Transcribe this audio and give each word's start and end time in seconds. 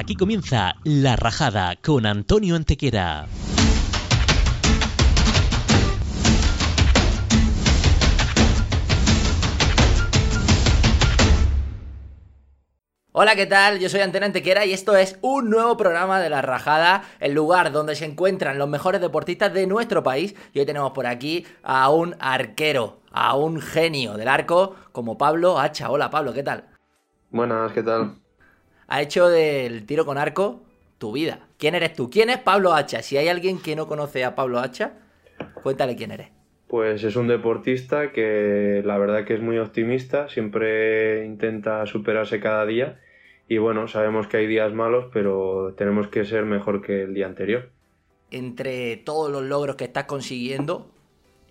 Aquí 0.00 0.16
comienza 0.16 0.76
La 0.82 1.14
Rajada 1.14 1.76
con 1.76 2.06
Antonio 2.06 2.56
Antequera. 2.56 3.26
Hola, 13.12 13.36
¿qué 13.36 13.44
tal? 13.44 13.78
Yo 13.78 13.90
soy 13.90 14.00
Antonio 14.00 14.24
Antequera 14.24 14.64
y 14.64 14.72
esto 14.72 14.96
es 14.96 15.18
un 15.20 15.50
nuevo 15.50 15.76
programa 15.76 16.18
de 16.18 16.30
La 16.30 16.40
Rajada, 16.40 17.02
el 17.20 17.34
lugar 17.34 17.70
donde 17.70 17.94
se 17.94 18.06
encuentran 18.06 18.56
los 18.56 18.70
mejores 18.70 19.02
deportistas 19.02 19.52
de 19.52 19.66
nuestro 19.66 20.02
país. 20.02 20.34
Y 20.54 20.60
hoy 20.60 20.64
tenemos 20.64 20.92
por 20.92 21.06
aquí 21.06 21.46
a 21.62 21.90
un 21.90 22.16
arquero, 22.20 23.02
a 23.12 23.36
un 23.36 23.60
genio 23.60 24.14
del 24.14 24.28
arco 24.28 24.76
como 24.92 25.18
Pablo 25.18 25.60
Hacha. 25.60 25.90
Hola, 25.90 26.08
Pablo, 26.08 26.32
¿qué 26.32 26.42
tal? 26.42 26.70
Buenas, 27.28 27.72
¿qué 27.72 27.82
tal? 27.82 28.19
Ha 28.90 29.02
hecho 29.02 29.28
del 29.28 29.86
tiro 29.86 30.04
con 30.04 30.18
arco 30.18 30.62
tu 30.98 31.12
vida. 31.12 31.46
¿Quién 31.58 31.76
eres 31.76 31.94
tú? 31.94 32.10
¿Quién 32.10 32.28
es 32.28 32.38
Pablo 32.38 32.74
Hacha? 32.74 33.02
Si 33.02 33.16
hay 33.16 33.28
alguien 33.28 33.60
que 33.60 33.76
no 33.76 33.86
conoce 33.86 34.24
a 34.24 34.34
Pablo 34.34 34.58
Hacha, 34.58 34.94
cuéntale 35.62 35.94
quién 35.94 36.10
eres. 36.10 36.30
Pues 36.66 37.04
es 37.04 37.14
un 37.14 37.28
deportista 37.28 38.10
que 38.10 38.82
la 38.84 38.98
verdad 38.98 39.24
que 39.24 39.34
es 39.34 39.40
muy 39.40 39.58
optimista, 39.58 40.28
siempre 40.28 41.24
intenta 41.24 41.86
superarse 41.86 42.40
cada 42.40 42.66
día 42.66 43.00
y 43.48 43.58
bueno, 43.58 43.86
sabemos 43.86 44.26
que 44.26 44.38
hay 44.38 44.48
días 44.48 44.72
malos, 44.72 45.06
pero 45.12 45.72
tenemos 45.76 46.08
que 46.08 46.24
ser 46.24 46.44
mejor 46.44 46.82
que 46.82 47.02
el 47.02 47.14
día 47.14 47.26
anterior. 47.26 47.70
Entre 48.32 48.96
todos 48.96 49.30
los 49.30 49.42
logros 49.42 49.76
que 49.76 49.84
estás 49.84 50.04
consiguiendo, 50.04 50.90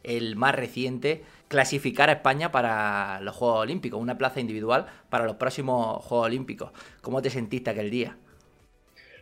el 0.04 0.36
más 0.36 0.56
reciente, 0.56 1.24
clasificar 1.50 2.10
a 2.10 2.14
España 2.14 2.52
para 2.52 3.20
los 3.22 3.36
Juegos 3.36 3.60
Olímpicos, 3.60 4.00
una 4.00 4.18
plaza 4.18 4.40
individual 4.40 4.86
para 5.10 5.26
los 5.26 5.36
próximos 5.36 6.06
Juegos 6.06 6.28
Olímpicos. 6.28 6.72
¿Cómo 7.02 7.22
te 7.22 7.30
sentiste 7.30 7.72
aquel 7.72 7.90
día? 7.90 8.16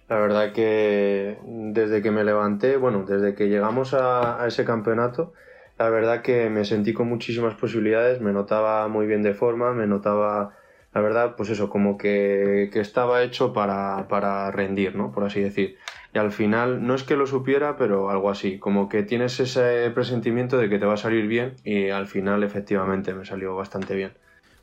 La 0.09 0.19
verdad 0.19 0.53
que 0.53 1.37
desde 1.43 2.01
que 2.01 2.11
me 2.11 2.23
levanté, 2.23 2.77
bueno, 2.77 3.05
desde 3.07 3.33
que 3.33 3.49
llegamos 3.49 3.93
a, 3.93 4.45
ese 4.45 4.63
campeonato, 4.63 5.33
la 5.79 5.89
verdad 5.89 6.21
que 6.21 6.49
me 6.49 6.63
sentí 6.65 6.93
con 6.93 7.09
muchísimas 7.09 7.55
posibilidades, 7.55 8.21
me 8.21 8.31
notaba 8.31 8.87
muy 8.87 9.07
bien 9.07 9.23
de 9.23 9.33
forma, 9.33 9.73
me 9.73 9.87
notaba, 9.87 10.55
la 10.93 11.01
verdad, 11.01 11.35
pues 11.35 11.49
eso, 11.49 11.69
como 11.69 11.97
que, 11.97 12.69
estaba 12.73 13.23
hecho 13.23 13.53
para, 13.53 14.07
para 14.07 14.51
rendir, 14.51 14.95
¿no? 14.95 15.11
Por 15.11 15.23
así 15.23 15.41
decir. 15.41 15.77
Y 16.17 16.19
al 16.19 16.31
final, 16.31 16.83
no 16.87 16.95
es 16.95 17.03
que 17.03 17.15
lo 17.15 17.27
supiera, 17.27 17.77
pero 17.77 18.09
algo 18.09 18.31
así, 18.31 18.57
como 18.57 18.89
que 18.89 19.03
tienes 19.03 19.39
ese 19.39 19.91
presentimiento 19.91 20.57
de 20.57 20.67
que 20.67 20.79
te 20.79 20.87
va 20.87 20.95
a 20.95 20.97
salir 20.97 21.27
bien 21.27 21.53
y 21.63 21.91
al 21.91 22.07
final 22.07 22.41
efectivamente 22.41 23.13
me 23.13 23.23
salió 23.23 23.55
bastante 23.55 23.93
bien. 23.93 24.13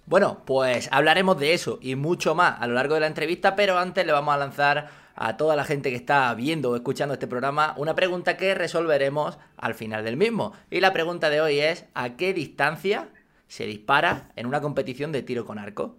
Bueno, 0.04 0.42
pues 0.46 0.88
hablaremos 0.90 1.38
de 1.38 1.54
eso 1.54 1.78
y 1.80 1.94
mucho 1.94 2.34
más 2.34 2.60
a 2.60 2.66
lo 2.66 2.74
largo 2.74 2.94
de 2.94 3.00
la 3.02 3.06
entrevista, 3.06 3.54
pero 3.54 3.78
antes 3.78 4.04
le 4.04 4.10
vamos 4.10 4.34
a 4.34 4.38
lanzar 4.38 4.88
a 5.14 5.36
toda 5.36 5.54
la 5.54 5.62
gente 5.62 5.90
que 5.90 5.96
está 5.96 6.34
viendo 6.34 6.72
o 6.72 6.74
escuchando 6.74 7.14
este 7.14 7.28
programa 7.28 7.74
una 7.76 7.94
pregunta 7.94 8.36
que 8.36 8.52
resolveremos 8.56 9.38
al 9.56 9.74
final 9.74 10.02
del 10.02 10.16
mismo. 10.16 10.54
Y 10.72 10.80
la 10.80 10.92
pregunta 10.92 11.30
de 11.30 11.40
hoy 11.40 11.60
es, 11.60 11.86
¿a 11.94 12.16
qué 12.16 12.34
distancia 12.34 13.10
se 13.46 13.64
dispara 13.66 14.32
en 14.34 14.46
una 14.46 14.60
competición 14.60 15.12
de 15.12 15.22
tiro 15.22 15.44
con 15.46 15.60
arco? 15.60 15.98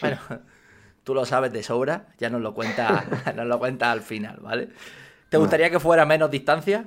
Bueno, 0.00 0.18
tú 1.06 1.14
lo 1.14 1.24
sabes 1.24 1.52
de 1.52 1.62
sobra, 1.62 2.08
ya 2.18 2.30
nos 2.30 2.40
lo 2.40 2.52
cuenta, 2.52 3.04
nos 3.36 3.46
lo 3.46 3.60
cuenta 3.60 3.92
al 3.92 4.00
final, 4.00 4.40
¿vale? 4.40 4.70
¿Te 5.28 5.36
gustaría 5.36 5.70
que 5.70 5.78
fuera 5.78 6.04
menos 6.04 6.32
distancia? 6.32 6.84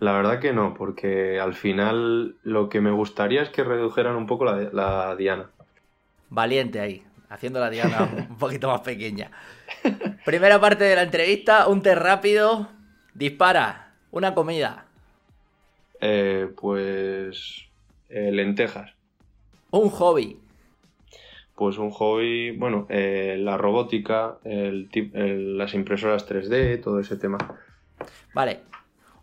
La 0.00 0.12
verdad 0.12 0.38
que 0.38 0.52
no, 0.52 0.74
porque 0.74 1.40
al 1.40 1.54
final 1.54 2.36
lo 2.42 2.68
que 2.68 2.82
me 2.82 2.90
gustaría 2.90 3.40
es 3.40 3.48
que 3.48 3.64
redujeran 3.64 4.16
un 4.16 4.26
poco 4.26 4.44
la, 4.44 4.68
la 4.72 5.16
diana. 5.16 5.48
Valiente 6.28 6.78
ahí, 6.78 7.02
haciendo 7.30 7.58
la 7.58 7.70
diana 7.70 8.06
un 8.28 8.36
poquito 8.36 8.68
más 8.68 8.82
pequeña. 8.82 9.30
Primera 10.26 10.60
parte 10.60 10.84
de 10.84 10.94
la 10.94 11.02
entrevista, 11.02 11.68
un 11.68 11.80
test 11.80 12.02
rápido. 12.02 12.68
Dispara, 13.14 13.94
una 14.10 14.34
comida. 14.34 14.84
Eh, 16.02 16.52
pues 16.54 17.66
eh, 18.10 18.30
lentejas. 18.30 18.92
Un 19.70 19.88
hobby. 19.88 20.38
Pues 21.60 21.76
un 21.76 21.90
hobby, 21.90 22.52
bueno, 22.52 22.86
eh, 22.88 23.36
la 23.38 23.58
robótica, 23.58 24.38
las 24.44 25.74
impresoras 25.74 26.26
3D, 26.26 26.82
todo 26.82 27.00
ese 27.00 27.16
tema. 27.16 27.36
Vale, 28.32 28.60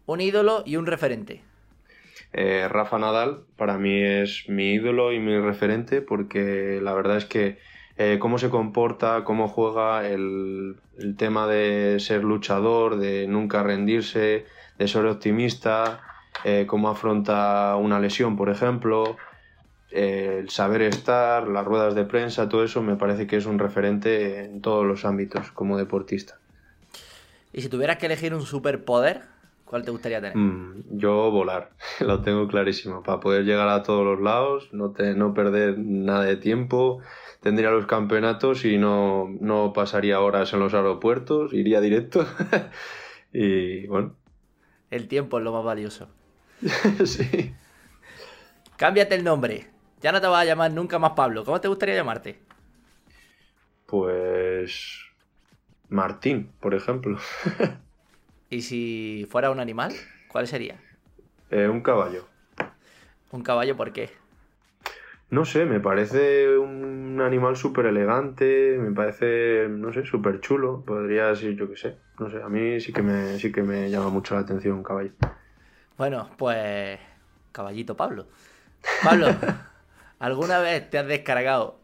un 0.05 0.21
ídolo 0.21 0.61
y 0.63 0.75
un 0.75 0.85
referente. 0.85 1.41
Rafa 2.31 2.99
Nadal 2.99 3.39
para 3.55 3.79
mí 3.79 4.03
es 4.03 4.45
mi 4.49 4.73
ídolo 4.73 5.13
y 5.13 5.19
mi 5.19 5.39
referente 5.39 6.01
porque 6.01 6.79
la 6.83 6.93
verdad 6.93 7.17
es 7.17 7.25
que 7.25 7.57
eh, 7.97 8.19
cómo 8.19 8.37
se 8.37 8.51
comporta, 8.51 9.23
cómo 9.23 9.47
juega, 9.47 10.07
el, 10.07 10.75
tema 11.17 11.47
de 11.47 11.99
ser 11.99 12.23
luchador, 12.23 12.97
de 12.97 13.27
nunca 13.27 13.63
rendirse, 13.63 14.45
de 14.77 14.87
ser 14.87 15.07
optimista, 15.07 16.01
eh, 16.43 16.65
cómo 16.67 16.89
afronta 16.89 17.75
una 17.77 17.99
lesión, 17.99 18.37
por 18.37 18.49
ejemplo, 18.49 19.03
eh, 19.05 19.17
el 19.91 20.49
saber 20.49 20.81
estar, 20.81 21.47
las 21.47 21.65
ruedas 21.65 21.95
de 21.95 22.03
prensa, 22.03 22.49
todo 22.49 22.63
eso 22.63 22.81
me 22.81 22.95
parece 22.95 23.27
que 23.27 23.37
es 23.37 23.45
un 23.45 23.59
referente 23.59 24.45
en 24.45 24.61
todos 24.61 24.85
los 24.85 25.05
ámbitos 25.05 25.51
como 25.51 25.77
deportista. 25.77 26.39
¿Y 27.53 27.61
si 27.61 27.69
tuvieras 27.69 27.97
que 27.97 28.07
elegir 28.07 28.33
un 28.33 28.41
superpoder, 28.41 29.21
cuál 29.65 29.83
te 29.83 29.91
gustaría 29.91 30.19
tener? 30.19 30.35
Mm, 30.35 30.97
yo 30.97 31.31
volar, 31.31 31.71
lo 31.99 32.21
tengo 32.21 32.47
clarísimo, 32.47 33.01
para 33.01 33.19
poder 33.19 33.45
llegar 33.45 33.69
a 33.69 33.83
todos 33.83 34.05
los 34.05 34.19
lados, 34.19 34.69
no, 34.73 34.93
no 35.15 35.33
perder 35.33 35.79
nada 35.79 36.23
de 36.23 36.35
tiempo, 36.35 37.01
tendría 37.41 37.71
los 37.71 37.85
campeonatos 37.85 38.65
y 38.65 38.77
no, 38.77 39.29
no 39.39 39.71
pasaría 39.73 40.19
horas 40.19 40.51
en 40.53 40.59
los 40.59 40.73
aeropuertos, 40.73 41.53
iría 41.53 41.79
directo. 41.79 42.25
y 43.33 43.87
bueno. 43.87 44.15
El 44.91 45.07
tiempo 45.07 45.37
es 45.37 45.43
lo 45.43 45.53
más 45.53 45.63
valioso. 45.63 46.09
sí. 47.05 47.53
Cámbiate 48.75 49.15
el 49.15 49.23
nombre. 49.23 49.76
Ya 50.01 50.11
no 50.11 50.21
te 50.21 50.27
vas 50.27 50.41
a 50.41 50.45
llamar 50.45 50.71
nunca 50.71 50.99
más 50.99 51.11
Pablo. 51.11 51.43
¿Cómo 51.43 51.59
te 51.59 51.67
gustaría 51.67 51.95
llamarte? 51.95 52.39
Pues. 53.85 54.99
Martín, 55.89 56.51
por 56.59 56.75
ejemplo. 56.75 57.17
¿Y 58.49 58.61
si 58.61 59.27
fuera 59.29 59.51
un 59.51 59.59
animal? 59.59 59.93
¿Cuál 60.27 60.47
sería? 60.47 60.79
Eh, 61.49 61.67
un 61.67 61.81
caballo. 61.81 62.25
¿Un 63.31 63.41
caballo 63.43 63.75
por 63.75 63.91
qué? 63.91 64.09
No 65.29 65.43
sé, 65.43 65.65
me 65.65 65.79
parece 65.81 66.57
un 66.57 67.19
animal 67.21 67.57
súper 67.57 67.87
elegante, 67.87 68.77
me 68.79 68.91
parece, 68.93 69.67
no 69.69 69.91
sé, 69.91 70.05
súper 70.05 70.39
chulo. 70.39 70.83
Podría 70.85 71.35
ser, 71.35 71.55
yo 71.55 71.69
qué 71.69 71.75
sé, 71.75 71.97
no 72.19 72.29
sé, 72.29 72.41
a 72.41 72.47
mí 72.47 72.79
sí 72.79 72.93
que, 72.93 73.01
me, 73.01 73.37
sí 73.37 73.51
que 73.51 73.61
me 73.61 73.89
llama 73.89 74.09
mucho 74.09 74.35
la 74.35 74.41
atención 74.41 74.77
un 74.77 74.83
caballo. 74.83 75.11
Bueno, 75.97 76.29
pues 76.37 76.99
caballito 77.51 77.97
Pablo. 77.97 78.27
Pablo, 79.03 79.27
¿alguna 80.19 80.59
vez 80.59 80.89
te 80.89 80.97
has 80.97 81.07
descargado, 81.07 81.79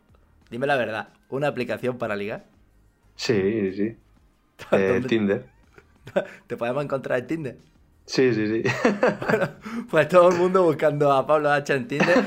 dime 0.49 0.67
la 0.67 0.75
verdad, 0.75 1.09
una 1.29 1.47
aplicación 1.47 1.97
para 1.97 2.15
ligar? 2.15 2.45
Sí, 3.15 3.71
sí. 3.73 3.97
Eh, 4.71 5.01
Tinder. 5.07 5.45
¿Te 6.47 6.55
podemos 6.55 6.83
encontrar 6.83 7.19
en 7.19 7.27
Tinder? 7.27 7.57
Sí, 8.05 8.33
sí, 8.33 8.47
sí. 8.47 8.63
bueno, 9.29 9.49
pues 9.89 10.07
todo 10.07 10.29
el 10.29 10.37
mundo 10.37 10.63
buscando 10.63 11.11
a 11.11 11.25
Pablo 11.25 11.51
H 11.51 11.73
en 11.73 11.87
Tinder. 11.87 12.23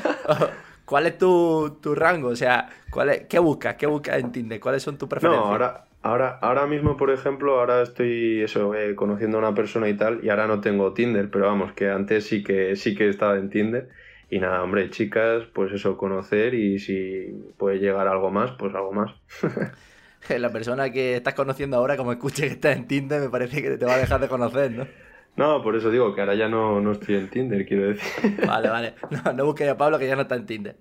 ¿Cuál 0.84 1.06
es 1.06 1.18
tu, 1.18 1.78
rango? 1.94 2.28
O 2.28 2.36
sea, 2.36 2.68
¿cuál 2.90 3.26
¿qué 3.28 3.38
buscas? 3.38 3.74
¿Qué 3.76 3.86
buscas 3.86 4.18
en 4.18 4.32
Tinder? 4.32 4.60
¿Cuáles 4.60 4.82
son 4.82 4.96
tus 4.96 5.08
preferencias? 5.08 5.44
No, 5.44 5.52
ahora, 5.52 5.84
ahora, 6.02 6.38
ahora 6.40 6.66
mismo, 6.66 6.96
por 6.96 7.10
ejemplo, 7.10 7.58
ahora 7.58 7.82
estoy 7.82 8.42
eso, 8.42 8.74
eh, 8.74 8.94
conociendo 8.94 9.38
a 9.38 9.40
una 9.40 9.54
persona 9.54 9.88
y 9.88 9.94
tal, 9.94 10.20
y 10.22 10.30
ahora 10.30 10.46
no 10.46 10.60
tengo 10.60 10.94
Tinder, 10.94 11.30
pero 11.30 11.46
vamos, 11.46 11.72
que 11.72 11.90
antes 11.90 12.26
sí 12.26 12.42
que 12.42 12.76
sí 12.76 12.94
que 12.94 13.08
estaba 13.08 13.36
en 13.36 13.50
Tinder. 13.50 13.88
Y 14.28 14.40
nada, 14.40 14.62
hombre, 14.62 14.90
chicas, 14.90 15.44
pues 15.52 15.72
eso, 15.72 15.96
conocer 15.96 16.54
y 16.54 16.78
si 16.78 17.26
puede 17.56 17.78
llegar 17.78 18.08
algo 18.08 18.30
más, 18.30 18.52
pues 18.58 18.74
algo 18.74 18.92
más. 18.92 19.12
La 20.28 20.50
persona 20.50 20.90
que 20.90 21.16
estás 21.16 21.34
conociendo 21.34 21.76
ahora, 21.76 21.96
como 21.96 22.10
escuche 22.10 22.48
que 22.48 22.54
está 22.54 22.72
en 22.72 22.88
Tinder, 22.88 23.20
me 23.20 23.28
parece 23.28 23.62
que 23.62 23.76
te 23.76 23.84
va 23.86 23.94
a 23.94 23.98
dejar 23.98 24.20
de 24.20 24.28
conocer, 24.28 24.72
¿no? 24.72 24.86
No, 25.36 25.62
por 25.62 25.76
eso 25.76 25.90
digo 25.90 26.14
que 26.14 26.22
ahora 26.22 26.34
ya 26.34 26.48
no, 26.48 26.80
no 26.80 26.92
estoy 26.92 27.16
en 27.16 27.28
Tinder, 27.28 27.66
quiero 27.66 27.88
decir. 27.88 28.38
Vale, 28.46 28.70
vale. 28.70 28.94
No, 29.10 29.34
no 29.34 29.44
busques 29.44 29.68
a 29.68 29.76
Pablo 29.76 29.98
que 29.98 30.06
ya 30.06 30.16
no 30.16 30.22
está 30.22 30.34
en 30.34 30.46
Tinder. 30.46 30.76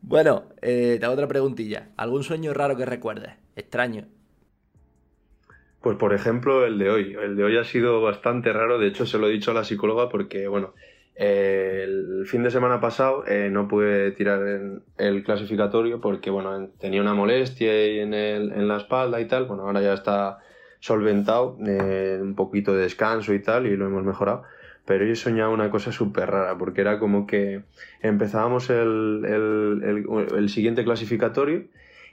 Bueno, 0.00 0.44
eh, 0.62 0.96
te 0.98 1.04
hago 1.04 1.12
otra 1.12 1.28
preguntilla. 1.28 1.88
¿Algún 1.98 2.24
sueño 2.24 2.54
raro 2.54 2.78
que 2.78 2.86
recuerdes? 2.86 3.34
Extraño. 3.56 4.06
Pues 5.80 5.96
por 5.96 6.12
ejemplo 6.12 6.66
el 6.66 6.78
de 6.78 6.90
hoy. 6.90 7.16
El 7.20 7.36
de 7.36 7.44
hoy 7.44 7.56
ha 7.56 7.64
sido 7.64 8.00
bastante 8.02 8.52
raro. 8.52 8.78
De 8.78 8.88
hecho 8.88 9.06
se 9.06 9.18
lo 9.18 9.28
he 9.28 9.32
dicho 9.32 9.52
a 9.52 9.54
la 9.54 9.64
psicóloga 9.64 10.08
porque, 10.08 10.48
bueno, 10.48 10.74
el 11.14 12.24
fin 12.26 12.42
de 12.44 12.50
semana 12.50 12.80
pasado 12.80 13.24
eh, 13.26 13.48
no 13.50 13.66
pude 13.66 14.12
tirar 14.12 14.46
en 14.46 14.82
el 14.98 15.24
clasificatorio 15.24 16.00
porque, 16.00 16.30
bueno, 16.30 16.68
tenía 16.78 17.00
una 17.00 17.14
molestia 17.14 17.72
en, 17.74 18.14
el, 18.14 18.52
en 18.52 18.68
la 18.68 18.76
espalda 18.76 19.20
y 19.20 19.26
tal. 19.26 19.46
Bueno, 19.46 19.64
ahora 19.64 19.82
ya 19.82 19.94
está 19.94 20.38
solventado, 20.80 21.58
eh, 21.66 22.18
un 22.20 22.34
poquito 22.34 22.74
de 22.74 22.82
descanso 22.82 23.34
y 23.34 23.40
tal, 23.40 23.66
y 23.66 23.76
lo 23.76 23.86
hemos 23.86 24.04
mejorado. 24.04 24.44
Pero 24.84 25.04
yo 25.04 25.12
he 25.12 25.16
soñado 25.16 25.50
una 25.50 25.70
cosa 25.70 25.92
súper 25.92 26.30
rara, 26.30 26.56
porque 26.56 26.80
era 26.80 26.98
como 26.98 27.26
que 27.26 27.62
empezábamos 28.00 28.70
el, 28.70 29.24
el, 29.26 30.06
el, 30.34 30.48
siguiente 30.48 30.84
clasificatorio 30.84 31.64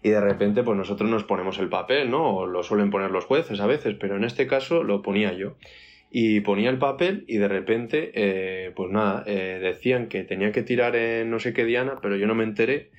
y 0.06 0.10
de 0.10 0.22
repente 0.22 0.62
pues 0.62 0.78
nosotros 0.78 1.10
nos 1.10 1.24
ponemos 1.24 1.57
el 1.57 1.68
papel, 1.68 2.12
¿no? 2.12 2.36
O 2.36 2.46
lo 2.46 2.62
suelen 2.62 2.92
poner 2.92 3.10
los 3.10 3.25
jueces 3.25 3.60
a 3.60 3.66
veces, 3.66 3.96
pero 4.00 4.16
en 4.16 4.24
este 4.24 4.46
caso 4.46 4.84
lo 4.84 5.02
ponía 5.02 5.34
yo. 5.34 5.56
Y 6.12 6.42
ponía 6.42 6.69
el 6.69 6.78
papel 6.78 7.25
y 7.28 7.38
de 7.38 7.48
repente, 7.48 8.12
eh, 8.13 8.72
pues 8.75 8.92
nada, 8.92 9.24
eh, 9.25 9.57
decían 9.60 10.07
que 10.07 10.24
tenía 10.24 10.52
que 10.52 10.62
tirar 10.62 10.96
en 10.96 11.31
no 11.31 11.40
sé 11.40 11.54
qué 11.54 11.66
diana, 11.66 11.98
pero 12.04 12.18
yo 12.18 12.28
no 12.28 12.36
me 12.36 12.44
enteré 12.44 12.92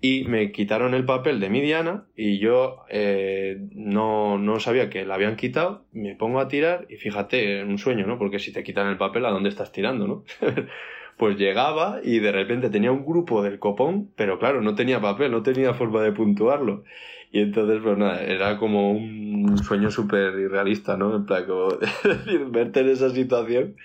y 0.00 0.24
me 0.24 0.50
quitaron 0.50 0.94
el 0.94 1.04
papel 1.04 1.38
de 1.38 1.50
mi 1.50 1.60
diana 1.60 2.06
y 2.16 2.38
yo 2.38 2.78
eh, 2.88 3.58
no, 3.74 4.38
no, 4.38 4.58
sabía 4.58 4.88
que 4.88 5.04
la 5.04 5.16
habían 5.16 5.36
quitado, 5.36 5.84
me 5.92 6.14
pongo 6.14 6.40
a 6.40 6.48
tirar 6.48 6.86
y 6.88 6.96
fíjate, 6.96 7.62
un 7.62 7.76
sueño, 7.76 8.06
¿no? 8.06 8.18
Porque 8.18 8.38
si 8.38 8.54
te 8.54 8.64
quitan 8.64 8.86
el 8.86 8.96
papel, 8.96 9.26
¿a 9.26 9.30
dónde 9.30 9.50
estás 9.50 9.70
tirando, 9.70 10.06
no? 10.06 10.24
pues 11.18 11.36
llegaba 11.36 12.00
y 12.02 12.20
de 12.20 12.32
repente 12.32 12.70
tenía 12.70 12.92
un 12.92 13.04
grupo 13.04 13.42
del 13.42 13.58
copón, 13.58 14.08
pero 14.16 14.38
claro, 14.38 14.62
no 14.62 14.74
tenía 14.74 15.00
papel, 15.00 15.32
no 15.32 15.42
tenía 15.42 15.74
forma 15.74 16.00
de 16.02 16.12
puntuarlo. 16.12 16.84
Y 17.32 17.40
entonces, 17.40 17.80
pues 17.82 17.98
nada, 17.98 18.22
era 18.22 18.56
como 18.56 18.92
un 18.92 19.58
sueño 19.62 19.90
súper 19.90 20.38
irrealista, 20.38 20.96
¿no? 20.96 21.14
En 21.14 21.26
plan, 21.26 21.44
como 21.44 21.68
verte 22.50 22.80
en 22.80 22.88
esa 22.88 23.10
situación. 23.10 23.76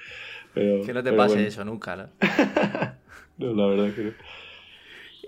que 0.53 0.91
no 0.93 1.03
te 1.03 1.11
pase 1.11 1.47
eso 1.47 1.65
nunca, 1.65 1.95
¿no? 1.95 2.07
no, 3.37 3.53
la 3.53 3.67
verdad 3.67 3.95
que 3.95 4.03
no. 4.03 4.11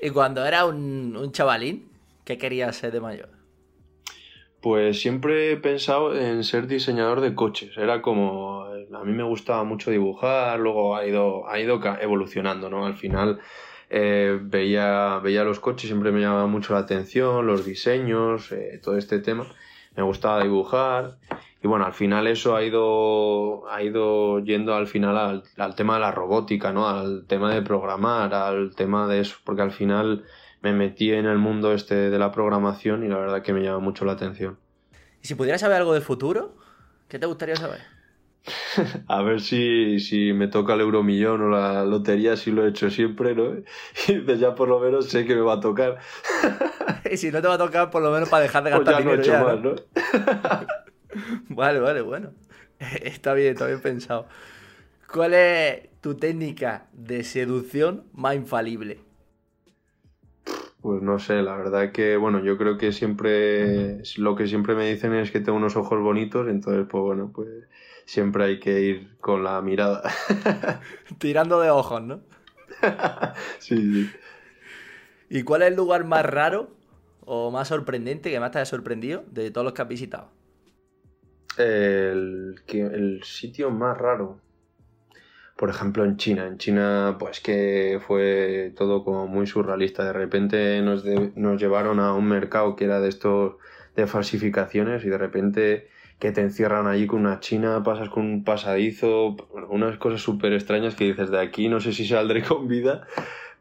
¿Y 0.01 0.09
cuando 0.11 0.45
era 0.45 0.65
un, 0.65 1.17
un 1.17 1.31
chavalín, 1.31 1.87
qué 2.23 2.37
querías 2.37 2.75
ser 2.75 2.91
de 2.91 3.01
mayor? 3.01 3.34
Pues 4.65 4.99
siempre 4.99 5.51
he 5.51 5.57
pensado 5.57 6.17
en 6.19 6.43
ser 6.43 6.65
diseñador 6.65 7.21
de 7.21 7.35
coches. 7.35 7.77
Era 7.77 8.01
como. 8.01 8.63
A 8.63 9.03
mí 9.03 9.13
me 9.13 9.21
gustaba 9.21 9.63
mucho 9.63 9.91
dibujar, 9.91 10.59
luego 10.59 10.95
ha 10.95 11.05
ido, 11.05 11.47
ha 11.47 11.59
ido 11.59 11.79
evolucionando, 12.01 12.67
¿no? 12.67 12.83
Al 12.83 12.95
final 12.95 13.39
eh, 13.91 14.39
veía, 14.41 15.19
veía 15.19 15.43
los 15.43 15.59
coches, 15.59 15.89
siempre 15.89 16.11
me 16.11 16.19
llamaba 16.19 16.47
mucho 16.47 16.73
la 16.73 16.79
atención, 16.79 17.45
los 17.45 17.63
diseños, 17.63 18.51
eh, 18.53 18.79
todo 18.81 18.97
este 18.97 19.19
tema. 19.19 19.45
Me 19.95 20.01
gustaba 20.01 20.41
dibujar. 20.41 21.17
Y 21.61 21.67
bueno, 21.67 21.85
al 21.85 21.93
final 21.93 22.25
eso 22.25 22.55
ha 22.55 22.63
ido, 22.63 23.69
ha 23.69 23.83
ido 23.83 24.39
yendo 24.39 24.73
al 24.73 24.87
final 24.87 25.15
al, 25.15 25.43
al 25.57 25.75
tema 25.75 25.93
de 25.93 25.99
la 25.99 26.11
robótica, 26.11 26.73
¿no? 26.73 26.89
Al 26.89 27.27
tema 27.27 27.53
de 27.53 27.61
programar, 27.61 28.33
al 28.33 28.73
tema 28.73 29.07
de 29.07 29.19
eso, 29.19 29.37
porque 29.43 29.61
al 29.61 29.71
final 29.71 30.25
me 30.65 30.73
metí 30.73 31.11
en 31.11 31.27
el 31.27 31.37
mundo 31.37 31.73
este 31.73 32.09
de 32.09 32.17
la 32.17 32.31
programación 32.31 33.03
y 33.03 33.07
la 33.07 33.17
verdad 33.17 33.43
que 33.43 33.53
me 33.53 33.61
llama 33.61 33.77
mucho 33.77 34.03
la 34.03 34.13
atención. 34.13 34.57
¿Y 35.21 35.27
si 35.27 35.35
pudieras 35.35 35.61
saber 35.61 35.77
algo 35.77 35.93
del 35.93 36.01
futuro? 36.01 36.55
¿Qué 37.07 37.19
te 37.19 37.27
gustaría 37.27 37.55
saber? 37.55 37.81
a 39.07 39.21
ver 39.21 39.41
si, 39.41 39.99
si 39.99 40.33
me 40.33 40.47
toca 40.47 40.73
el 40.73 40.81
euromillón 40.81 41.41
o 41.41 41.49
la 41.49 41.85
lotería, 41.85 42.35
si 42.35 42.49
lo 42.49 42.65
he 42.65 42.69
hecho 42.69 42.89
siempre, 42.89 43.35
¿no? 43.35 43.57
Y 44.07 44.19
pues 44.19 44.39
ya 44.39 44.55
por 44.55 44.67
lo 44.67 44.79
menos 44.79 45.07
sé 45.07 45.25
que 45.25 45.35
me 45.35 45.41
va 45.41 45.53
a 45.53 45.59
tocar. 45.59 45.99
y 47.11 47.17
si 47.17 47.29
no 47.29 47.43
te 47.43 47.47
va 47.47 47.53
a 47.53 47.59
tocar, 47.59 47.91
por 47.91 48.01
lo 48.01 48.11
menos 48.11 48.27
para 48.27 48.41
dejar 48.41 48.63
de 48.63 48.71
pues 48.71 48.85
gastar 48.85 49.03
dinero. 49.03 49.21
ya, 49.21 49.43
más, 49.43 49.61
¿no? 49.61 49.75
vale, 51.49 51.79
vale, 51.79 52.01
bueno. 52.01 52.31
Está 52.79 53.35
bien, 53.35 53.53
está 53.53 53.67
bien 53.67 53.81
pensado. 53.81 54.27
¿Cuál 55.11 55.35
es 55.35 55.89
tu 56.01 56.15
técnica 56.15 56.87
de 56.91 57.23
seducción 57.23 58.05
más 58.13 58.35
infalible? 58.35 59.05
Pues 60.85 61.01
no 61.01 61.17
sé, 61.17 61.41
la 61.41 61.57
verdad 61.57 61.91
que, 61.91 62.15
bueno, 62.15 62.43
yo 62.43 62.59
creo 62.59 62.77
que 62.77 62.91
siempre, 62.91 64.03
lo 64.17 64.35
que 64.35 64.45
siempre 64.45 64.75
me 64.75 64.87
dicen 64.87 65.15
es 65.15 65.31
que 65.31 65.39
tengo 65.39 65.57
unos 65.57 65.75
ojos 65.75 65.99
bonitos, 65.99 66.47
entonces, 66.47 66.85
pues 66.87 67.01
bueno, 67.01 67.31
pues 67.33 67.49
siempre 68.05 68.43
hay 68.43 68.59
que 68.59 68.81
ir 68.81 69.17
con 69.17 69.43
la 69.43 69.59
mirada. 69.63 70.03
Tirando 71.17 71.59
de 71.59 71.71
ojos, 71.71 72.03
¿no? 72.03 72.21
sí, 73.57 73.77
sí. 73.77 74.11
¿Y 75.27 75.41
cuál 75.41 75.63
es 75.63 75.69
el 75.69 75.75
lugar 75.75 76.03
más 76.03 76.23
raro 76.23 76.69
o 77.25 77.49
más 77.49 77.69
sorprendente 77.69 78.29
que 78.29 78.39
más 78.39 78.51
te 78.51 78.59
haya 78.59 78.65
sorprendido 78.65 79.23
de 79.31 79.49
todos 79.49 79.65
los 79.65 79.73
que 79.73 79.81
has 79.81 79.87
visitado? 79.87 80.29
El, 81.57 82.61
el 82.67 83.23
sitio 83.23 83.71
más 83.71 83.97
raro 83.97 84.44
por 85.55 85.69
ejemplo, 85.69 86.03
en 86.03 86.17
China. 86.17 86.47
En 86.47 86.57
China, 86.57 87.17
pues 87.19 87.39
que 87.39 87.99
fue 88.05 88.73
todo 88.75 89.03
como 89.03 89.27
muy 89.27 89.47
surrealista. 89.47 90.03
De 90.03 90.13
repente 90.13 90.81
nos, 90.81 91.03
nos 91.35 91.61
llevaron 91.61 91.99
a 91.99 92.13
un 92.13 92.27
mercado 92.27 92.75
que 92.75 92.85
era 92.85 92.99
de 92.99 93.09
estos 93.09 93.55
de 93.95 94.07
falsificaciones 94.07 95.05
y 95.05 95.09
de 95.09 95.17
repente 95.17 95.87
que 96.19 96.31
te 96.31 96.41
encierran 96.41 96.87
allí 96.87 97.07
con 97.07 97.21
una 97.21 97.39
china, 97.39 97.83
pasas 97.83 98.09
con 98.09 98.25
un 98.25 98.43
pasadizo, 98.43 99.35
unas 99.69 99.97
cosas 99.97 100.21
súper 100.21 100.53
extrañas 100.53 100.95
que 100.95 101.05
dices 101.05 101.29
de 101.29 101.39
aquí 101.39 101.67
no 101.67 101.79
sé 101.79 101.91
si 101.93 102.05
saldré 102.05 102.43
con 102.43 102.67
vida, 102.67 103.05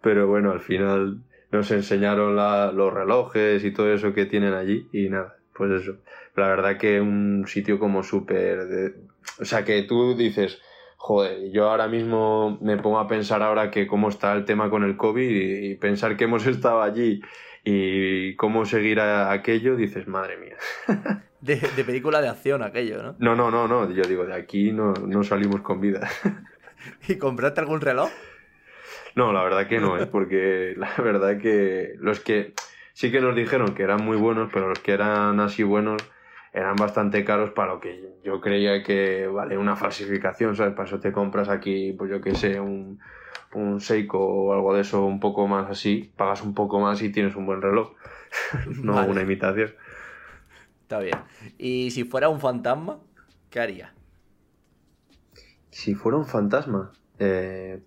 pero 0.00 0.26
bueno, 0.26 0.52
al 0.52 0.60
final 0.60 1.18
nos 1.50 1.70
enseñaron 1.70 2.36
los 2.36 2.92
relojes 2.92 3.64
y 3.64 3.72
todo 3.72 3.92
eso 3.92 4.12
que 4.12 4.26
tienen 4.26 4.54
allí 4.54 4.88
y 4.92 5.08
nada, 5.08 5.36
pues 5.52 5.82
eso. 5.82 5.96
La 6.36 6.48
verdad 6.48 6.78
que 6.78 7.00
un 7.00 7.44
sitio 7.46 7.78
como 7.78 8.02
súper... 8.02 8.94
O 9.40 9.44
sea, 9.44 9.64
que 9.64 9.82
tú 9.82 10.16
dices, 10.16 10.60
joder, 11.04 11.50
yo 11.50 11.68
ahora 11.68 11.86
mismo 11.86 12.56
me 12.62 12.78
pongo 12.78 12.98
a 12.98 13.06
pensar 13.06 13.42
ahora 13.42 13.70
que 13.70 13.86
cómo 13.86 14.08
está 14.08 14.32
el 14.32 14.46
tema 14.46 14.70
con 14.70 14.84
el 14.84 14.96
COVID 14.96 15.30
y, 15.30 15.74
pensar 15.74 16.16
que 16.16 16.24
hemos 16.24 16.46
estado 16.54 16.80
allí 16.80 17.20
y 17.62 18.34
cómo 18.36 18.64
seguir 18.64 19.00
aquello, 19.00 19.76
dices, 19.76 20.08
madre 20.08 20.38
mía. 20.38 20.56
De, 21.42 21.58
película 21.84 22.22
de 22.22 22.28
acción 22.28 22.62
aquello, 22.62 23.02
¿no? 23.02 23.16
No, 23.18 23.36
no, 23.36 23.50
no, 23.50 23.68
no, 23.68 23.90
yo 23.90 24.04
digo, 24.04 24.24
de 24.24 24.32
aquí 24.32 24.72
no, 24.72 24.94
no 24.94 25.22
salimos 25.24 25.60
con 25.60 25.78
vida. 25.78 26.08
¿Y 27.06 27.16
compraste 27.16 27.60
algún 27.60 27.82
reloj? 27.82 28.08
No, 29.14 29.30
la 29.30 29.44
verdad 29.44 29.68
que 29.68 29.80
no, 29.80 29.98
¿eh? 29.98 30.06
porque 30.06 30.72
la 30.74 30.90
verdad 30.96 31.36
que 31.36 31.96
los 31.98 32.20
que 32.20 32.54
sí 32.94 33.12
que 33.12 33.20
nos 33.20 33.36
dijeron 33.36 33.74
que 33.74 33.82
eran 33.82 34.02
muy 34.02 34.16
buenos, 34.16 34.48
pero 34.50 34.70
los 34.70 34.78
que 34.78 34.92
eran 34.92 35.38
así 35.38 35.64
buenos 35.64 36.02
eran 36.54 36.76
bastante 36.76 37.24
caros 37.24 37.50
para 37.50 37.74
lo 37.74 37.80
que 37.80 38.14
yo 38.22 38.40
creía 38.40 38.84
que 38.84 39.26
vale 39.26 39.58
una 39.58 39.74
falsificación, 39.74 40.54
¿sabes? 40.54 40.72
Para 40.74 40.86
eso 40.86 41.00
te 41.00 41.10
compras 41.10 41.48
aquí, 41.48 41.92
pues 41.92 42.08
yo 42.12 42.20
que 42.20 42.36
sé, 42.36 42.60
un, 42.60 43.00
un 43.54 43.80
Seiko 43.80 44.20
o 44.20 44.52
algo 44.52 44.72
de 44.72 44.82
eso 44.82 45.04
un 45.04 45.18
poco 45.18 45.48
más 45.48 45.68
así, 45.68 46.12
pagas 46.16 46.42
un 46.42 46.54
poco 46.54 46.78
más 46.78 47.02
y 47.02 47.10
tienes 47.10 47.34
un 47.34 47.44
buen 47.44 47.60
reloj, 47.60 47.94
no 48.82 49.04
una 49.04 49.22
imitación. 49.22 49.74
Está 50.82 51.00
bien. 51.00 51.18
¿Y 51.58 51.90
si 51.90 52.04
fuera 52.04 52.28
un 52.28 52.38
fantasma, 52.38 53.00
qué 53.50 53.58
haría? 53.58 53.92
Si 55.70 55.96
fuera 55.96 56.18
un 56.18 56.26
fantasma, 56.26 56.92
eh, 57.18 57.82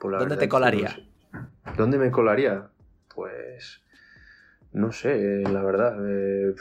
pues 0.00 0.18
¿dónde 0.18 0.36
te 0.36 0.48
colaría? 0.48 0.98
¿Dónde 1.76 1.96
me 1.96 2.10
colaría? 2.10 2.70
Pues 3.14 3.82
no 4.72 4.90
sé, 4.90 5.42
la 5.42 5.62
verdad. 5.62 5.96
Eh, 6.08 6.56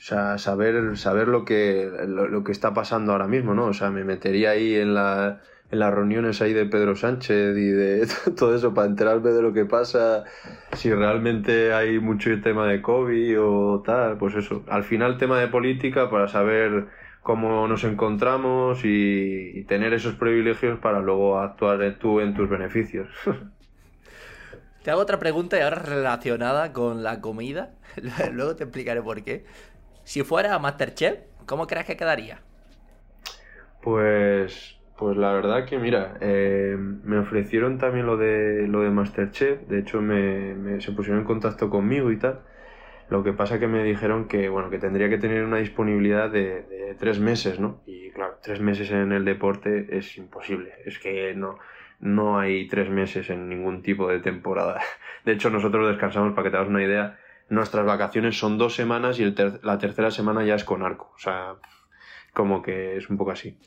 o 0.00 0.02
sea, 0.02 0.38
saber, 0.38 0.96
saber 0.96 1.28
lo, 1.28 1.44
que, 1.44 1.90
lo, 2.06 2.42
que 2.42 2.52
está 2.52 2.72
pasando 2.72 3.12
ahora 3.12 3.28
mismo, 3.28 3.52
¿no? 3.52 3.66
O 3.66 3.74
sea, 3.74 3.90
me 3.90 4.02
metería 4.02 4.52
ahí 4.52 4.74
en, 4.74 4.94
la, 4.94 5.42
en 5.70 5.78
las 5.78 5.92
reuniones 5.92 6.40
ahí 6.40 6.54
de 6.54 6.64
Pedro 6.64 6.96
Sánchez 6.96 7.54
y 7.58 7.68
de 7.68 8.08
todo 8.38 8.54
eso 8.54 8.72
para 8.72 8.86
enterarme 8.86 9.28
de 9.28 9.42
lo 9.42 9.52
que 9.52 9.66
pasa, 9.66 10.24
si 10.72 10.90
realmente 10.90 11.74
hay 11.74 11.98
mucho 11.98 12.30
tema 12.40 12.66
de 12.66 12.80
COVID 12.80 13.42
o 13.42 13.82
tal, 13.84 14.16
pues 14.16 14.36
eso. 14.36 14.64
Al 14.68 14.84
final 14.84 15.18
tema 15.18 15.38
de 15.38 15.48
política 15.48 16.08
para 16.08 16.28
saber 16.28 16.86
cómo 17.20 17.68
nos 17.68 17.84
encontramos 17.84 18.82
y, 18.86 19.50
y 19.54 19.64
tener 19.64 19.92
esos 19.92 20.14
privilegios 20.14 20.78
para 20.78 21.00
luego 21.00 21.38
actuar 21.38 21.96
tú 21.98 22.20
en 22.20 22.32
tus 22.32 22.48
beneficios. 22.48 23.08
Te 24.82 24.90
hago 24.90 25.02
otra 25.02 25.18
pregunta 25.18 25.58
y 25.58 25.60
ahora 25.60 25.76
relacionada 25.76 26.72
con 26.72 27.02
la 27.02 27.20
comida. 27.20 27.74
Luego 28.32 28.56
te 28.56 28.64
explicaré 28.64 29.02
por 29.02 29.22
qué. 29.22 29.44
Si 30.04 30.22
fuera 30.22 30.58
Masterchef, 30.58 31.20
¿cómo 31.46 31.66
crees 31.66 31.86
que 31.86 31.96
quedaría? 31.96 32.40
Pues, 33.82 34.78
pues 34.96 35.16
la 35.16 35.32
verdad 35.32 35.64
que 35.64 35.78
mira, 35.78 36.16
eh, 36.20 36.76
me 36.78 37.18
ofrecieron 37.18 37.78
también 37.78 38.06
lo 38.06 38.16
de 38.16 38.66
lo 38.68 38.82
de 38.82 38.90
Masterchef. 38.90 39.66
De 39.68 39.78
hecho, 39.78 40.00
me, 40.02 40.80
se 40.80 40.92
pusieron 40.92 41.20
en 41.20 41.26
contacto 41.26 41.70
conmigo 41.70 42.10
y 42.12 42.18
tal. 42.18 42.40
Lo 43.08 43.24
que 43.24 43.32
pasa 43.32 43.58
que 43.58 43.66
me 43.66 43.82
dijeron 43.82 44.28
que 44.28 44.48
bueno 44.48 44.70
que 44.70 44.78
tendría 44.78 45.08
que 45.08 45.18
tener 45.18 45.44
una 45.44 45.58
disponibilidad 45.58 46.30
de, 46.30 46.62
de, 46.62 46.94
tres 46.98 47.18
meses, 47.18 47.58
¿no? 47.58 47.80
Y 47.86 48.10
claro, 48.10 48.38
tres 48.42 48.60
meses 48.60 48.90
en 48.92 49.12
el 49.12 49.24
deporte 49.24 49.96
es 49.96 50.16
imposible. 50.16 50.72
Es 50.84 50.98
que 50.98 51.34
no, 51.34 51.58
no 52.00 52.38
hay 52.38 52.66
tres 52.68 52.90
meses 52.90 53.30
en 53.30 53.48
ningún 53.48 53.82
tipo 53.82 54.08
de 54.08 54.20
temporada. 54.20 54.80
De 55.24 55.32
hecho, 55.32 55.50
nosotros 55.50 55.88
descansamos, 55.88 56.32
para 56.32 56.44
que 56.44 56.50
te 56.50 56.56
hagas 56.56 56.68
una 56.68 56.82
idea, 56.82 57.18
nuestras 57.50 57.84
vacaciones 57.84 58.38
son 58.38 58.56
dos 58.56 58.74
semanas 58.74 59.18
y 59.18 59.34
la 59.62 59.78
tercera 59.78 60.10
semana 60.10 60.44
ya 60.44 60.54
es 60.54 60.64
con 60.64 60.82
arco. 60.82 61.12
O 61.14 61.18
sea, 61.18 61.56
como 62.32 62.62
que 62.62 62.96
es 62.96 63.10
un 63.10 63.18
poco 63.18 63.32
así. 63.32 63.58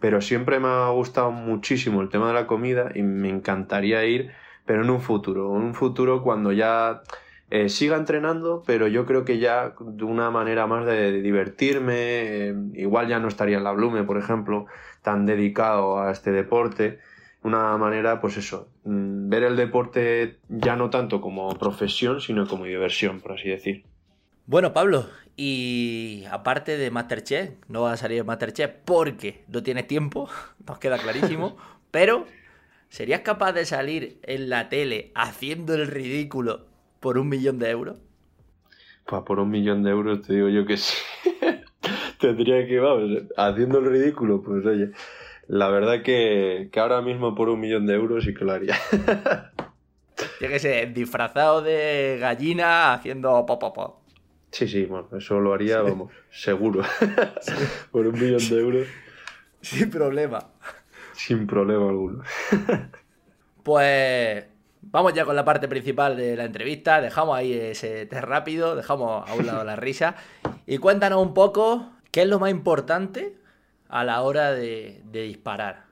Pero 0.00 0.20
siempre 0.20 0.60
me 0.60 0.68
ha 0.68 0.88
gustado 0.90 1.30
muchísimo 1.30 2.00
el 2.00 2.08
tema 2.08 2.28
de 2.28 2.34
la 2.34 2.46
comida 2.46 2.90
y 2.94 3.02
me 3.02 3.28
encantaría 3.28 4.04
ir, 4.04 4.30
pero 4.64 4.82
en 4.82 4.90
un 4.90 5.00
futuro. 5.00 5.54
En 5.56 5.62
un 5.62 5.74
futuro 5.74 6.22
cuando 6.22 6.52
ya 6.52 7.02
eh, 7.50 7.68
siga 7.68 7.96
entrenando, 7.96 8.62
pero 8.66 8.86
yo 8.86 9.04
creo 9.06 9.24
que 9.24 9.38
ya 9.38 9.74
de 9.78 10.04
una 10.04 10.30
manera 10.30 10.66
más 10.66 10.86
de, 10.86 11.20
divertirme. 11.20 11.94
Eh, 11.96 12.54
igual 12.74 13.08
ya 13.08 13.18
no 13.18 13.28
estaría 13.28 13.58
en 13.58 13.64
la 13.64 13.72
Blume, 13.72 14.04
por 14.04 14.18
ejemplo, 14.18 14.66
tan 15.02 15.26
dedicado 15.26 16.00
a 16.00 16.12
este 16.12 16.30
deporte 16.30 17.00
una 17.42 17.76
manera, 17.76 18.20
pues 18.20 18.36
eso, 18.36 18.68
mm, 18.84 19.28
ver 19.28 19.42
el 19.44 19.56
deporte 19.56 20.38
ya 20.48 20.76
no 20.76 20.90
tanto 20.90 21.20
como 21.20 21.48
profesión, 21.58 22.20
sino 22.20 22.46
como 22.46 22.64
diversión, 22.64 23.20
por 23.20 23.32
así 23.32 23.48
decir. 23.48 23.84
Bueno, 24.46 24.72
Pablo, 24.72 25.06
y 25.36 26.24
aparte 26.30 26.76
de 26.76 26.90
Masterchef, 26.90 27.50
no 27.68 27.82
va 27.82 27.92
a 27.92 27.96
salir 27.96 28.24
Masterchef 28.24 28.70
porque 28.84 29.44
no 29.48 29.62
tienes 29.62 29.86
tiempo, 29.86 30.28
nos 30.66 30.78
queda 30.78 30.98
clarísimo, 30.98 31.56
pero 31.90 32.26
¿serías 32.88 33.20
capaz 33.20 33.52
de 33.52 33.64
salir 33.64 34.18
en 34.22 34.48
la 34.48 34.68
tele 34.68 35.10
haciendo 35.14 35.74
el 35.74 35.86
ridículo 35.86 36.66
por 37.00 37.18
un 37.18 37.28
millón 37.28 37.58
de 37.58 37.70
euros? 37.70 37.98
Pues 39.06 39.22
por 39.22 39.40
un 39.40 39.50
millón 39.50 39.82
de 39.82 39.90
euros 39.90 40.22
te 40.22 40.34
digo 40.34 40.48
yo 40.48 40.64
que 40.64 40.76
sí. 40.76 40.96
Tendría 42.20 42.64
que, 42.68 42.78
vamos, 42.78 43.24
haciendo 43.36 43.80
el 43.80 43.86
ridículo, 43.86 44.42
pues 44.42 44.64
oye, 44.64 44.92
la 45.52 45.68
verdad 45.68 46.02
que, 46.02 46.70
que 46.72 46.80
ahora 46.80 47.02
mismo 47.02 47.34
por 47.34 47.50
un 47.50 47.60
millón 47.60 47.86
de 47.86 47.92
euros 47.92 48.24
sí 48.24 48.32
que 48.32 48.42
lo 48.42 48.52
haría. 48.52 48.74
Tiene 50.38 50.54
que 50.54 50.58
ser 50.58 50.94
disfrazado 50.94 51.60
de 51.60 52.16
gallina 52.18 52.94
haciendo 52.94 53.44
pop, 53.44 53.60
pop, 53.60 53.74
pop. 53.74 53.96
Sí, 54.50 54.66
sí, 54.66 54.86
bueno, 54.86 55.08
eso 55.14 55.40
lo 55.40 55.52
haría, 55.52 55.82
vamos, 55.82 56.10
seguro. 56.30 56.82
Por 57.92 58.06
un 58.06 58.14
millón 58.18 58.48
de 58.48 58.60
euros. 58.60 58.86
Sin 59.60 59.90
problema. 59.90 60.38
Sin 61.12 61.46
problema 61.46 61.88
alguno. 61.88 62.22
Pues 63.62 64.44
vamos 64.80 65.12
ya 65.12 65.24
con 65.24 65.36
la 65.36 65.44
parte 65.44 65.68
principal 65.68 66.16
de 66.16 66.34
la 66.34 66.46
entrevista. 66.46 67.00
Dejamos 67.00 67.36
ahí 67.36 67.52
ese 67.52 68.06
test 68.06 68.24
rápido, 68.24 68.74
dejamos 68.74 69.28
a 69.28 69.34
un 69.34 69.46
lado 69.46 69.62
la 69.64 69.76
risa. 69.76 70.16
Y 70.66 70.78
cuéntanos 70.78 71.22
un 71.22 71.34
poco 71.34 71.92
qué 72.10 72.22
es 72.22 72.28
lo 72.28 72.40
más 72.40 72.50
importante 72.50 73.36
a 73.92 74.04
la 74.04 74.22
hora 74.22 74.52
de, 74.52 75.02
de 75.04 75.22
disparar. 75.22 75.84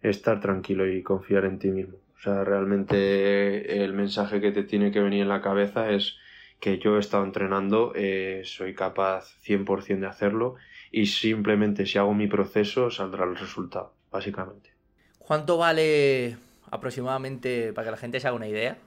Estar 0.00 0.40
tranquilo 0.40 0.88
y 0.88 1.02
confiar 1.02 1.44
en 1.44 1.58
ti 1.58 1.68
mismo. 1.70 1.98
O 2.16 2.22
sea, 2.22 2.44
realmente 2.44 3.82
el 3.82 3.92
mensaje 3.92 4.40
que 4.40 4.52
te 4.52 4.62
tiene 4.62 4.92
que 4.92 5.00
venir 5.00 5.22
en 5.22 5.28
la 5.28 5.42
cabeza 5.42 5.90
es 5.90 6.16
que 6.60 6.78
yo 6.78 6.96
he 6.96 7.00
estado 7.00 7.24
entrenando, 7.24 7.92
eh, 7.96 8.42
soy 8.44 8.74
capaz 8.74 9.34
100% 9.42 9.98
de 9.98 10.06
hacerlo 10.06 10.56
y 10.92 11.06
simplemente 11.06 11.86
si 11.86 11.98
hago 11.98 12.14
mi 12.14 12.28
proceso 12.28 12.88
saldrá 12.90 13.24
el 13.24 13.36
resultado, 13.36 13.92
básicamente. 14.12 14.70
¿Cuánto 15.18 15.58
vale 15.58 16.36
aproximadamente, 16.70 17.72
para 17.72 17.86
que 17.86 17.90
la 17.90 17.96
gente 17.96 18.20
se 18.20 18.28
haga 18.28 18.36
una 18.36 18.48
idea, 18.48 18.78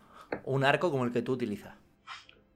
un 0.45 0.63
arco 0.63 0.89
como 0.89 1.03
el 1.03 1.11
que 1.11 1.21
tú 1.21 1.33
utilizas? 1.33 1.75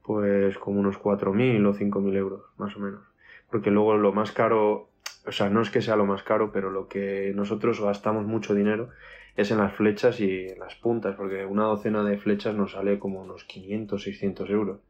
Pues 0.02 0.56
como 0.56 0.80
unos 0.80 0.96
4.000 0.98 1.66
o 1.66 1.74
5.000 1.74 2.16
euros, 2.16 2.42
más 2.56 2.74
o 2.76 2.78
menos. 2.78 3.02
Porque 3.50 3.70
luego 3.70 3.96
lo 3.96 4.12
más 4.12 4.32
caro, 4.32 4.87
o 5.28 5.32
sea, 5.32 5.50
no 5.50 5.60
es 5.60 5.70
que 5.70 5.82
sea 5.82 5.96
lo 5.96 6.06
más 6.06 6.22
caro, 6.22 6.50
pero 6.52 6.70
lo 6.70 6.88
que 6.88 7.32
nosotros 7.34 7.80
gastamos 7.80 8.26
mucho 8.26 8.54
dinero 8.54 8.88
es 9.36 9.50
en 9.50 9.58
las 9.58 9.74
flechas 9.74 10.20
y 10.20 10.48
en 10.48 10.58
las 10.58 10.74
puntas, 10.74 11.14
porque 11.14 11.44
una 11.44 11.64
docena 11.64 12.02
de 12.02 12.18
flechas 12.18 12.54
nos 12.54 12.72
sale 12.72 12.98
como 12.98 13.20
unos 13.20 13.44
500, 13.44 14.02
600 14.02 14.50
euros 14.50 14.80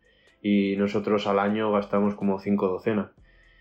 y 0.40 0.76
nosotros 0.76 1.26
al 1.26 1.38
año 1.38 1.72
gastamos 1.72 2.14
como 2.14 2.38
cinco 2.38 2.68
docenas. 2.68 3.10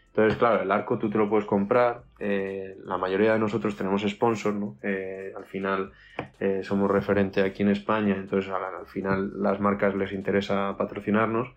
Entonces, 0.10 0.38
claro, 0.40 0.64
el 0.64 0.72
arco 0.72 0.98
tú 0.98 1.10
te 1.10 1.18
lo 1.18 1.30
puedes 1.30 1.46
comprar. 1.46 2.02
Eh, 2.20 2.76
la 2.86 2.98
mayoría 2.98 3.34
de 3.34 3.40
nosotros 3.40 3.76
tenemos 3.76 4.02
sponsor, 4.02 4.54
¿no? 4.54 4.76
Eh, 4.82 5.32
al 5.38 5.46
final 5.46 5.92
eh, 6.40 6.62
somos 6.64 6.90
referente 6.90 7.42
aquí 7.42 7.62
en 7.62 7.70
España, 7.70 8.16
entonces 8.16 8.52
al, 8.52 8.88
final 8.88 9.32
las 9.42 9.60
marcas 9.60 9.96
les 9.96 10.12
interesa 10.14 10.76
patrocinarnos. 10.76 11.50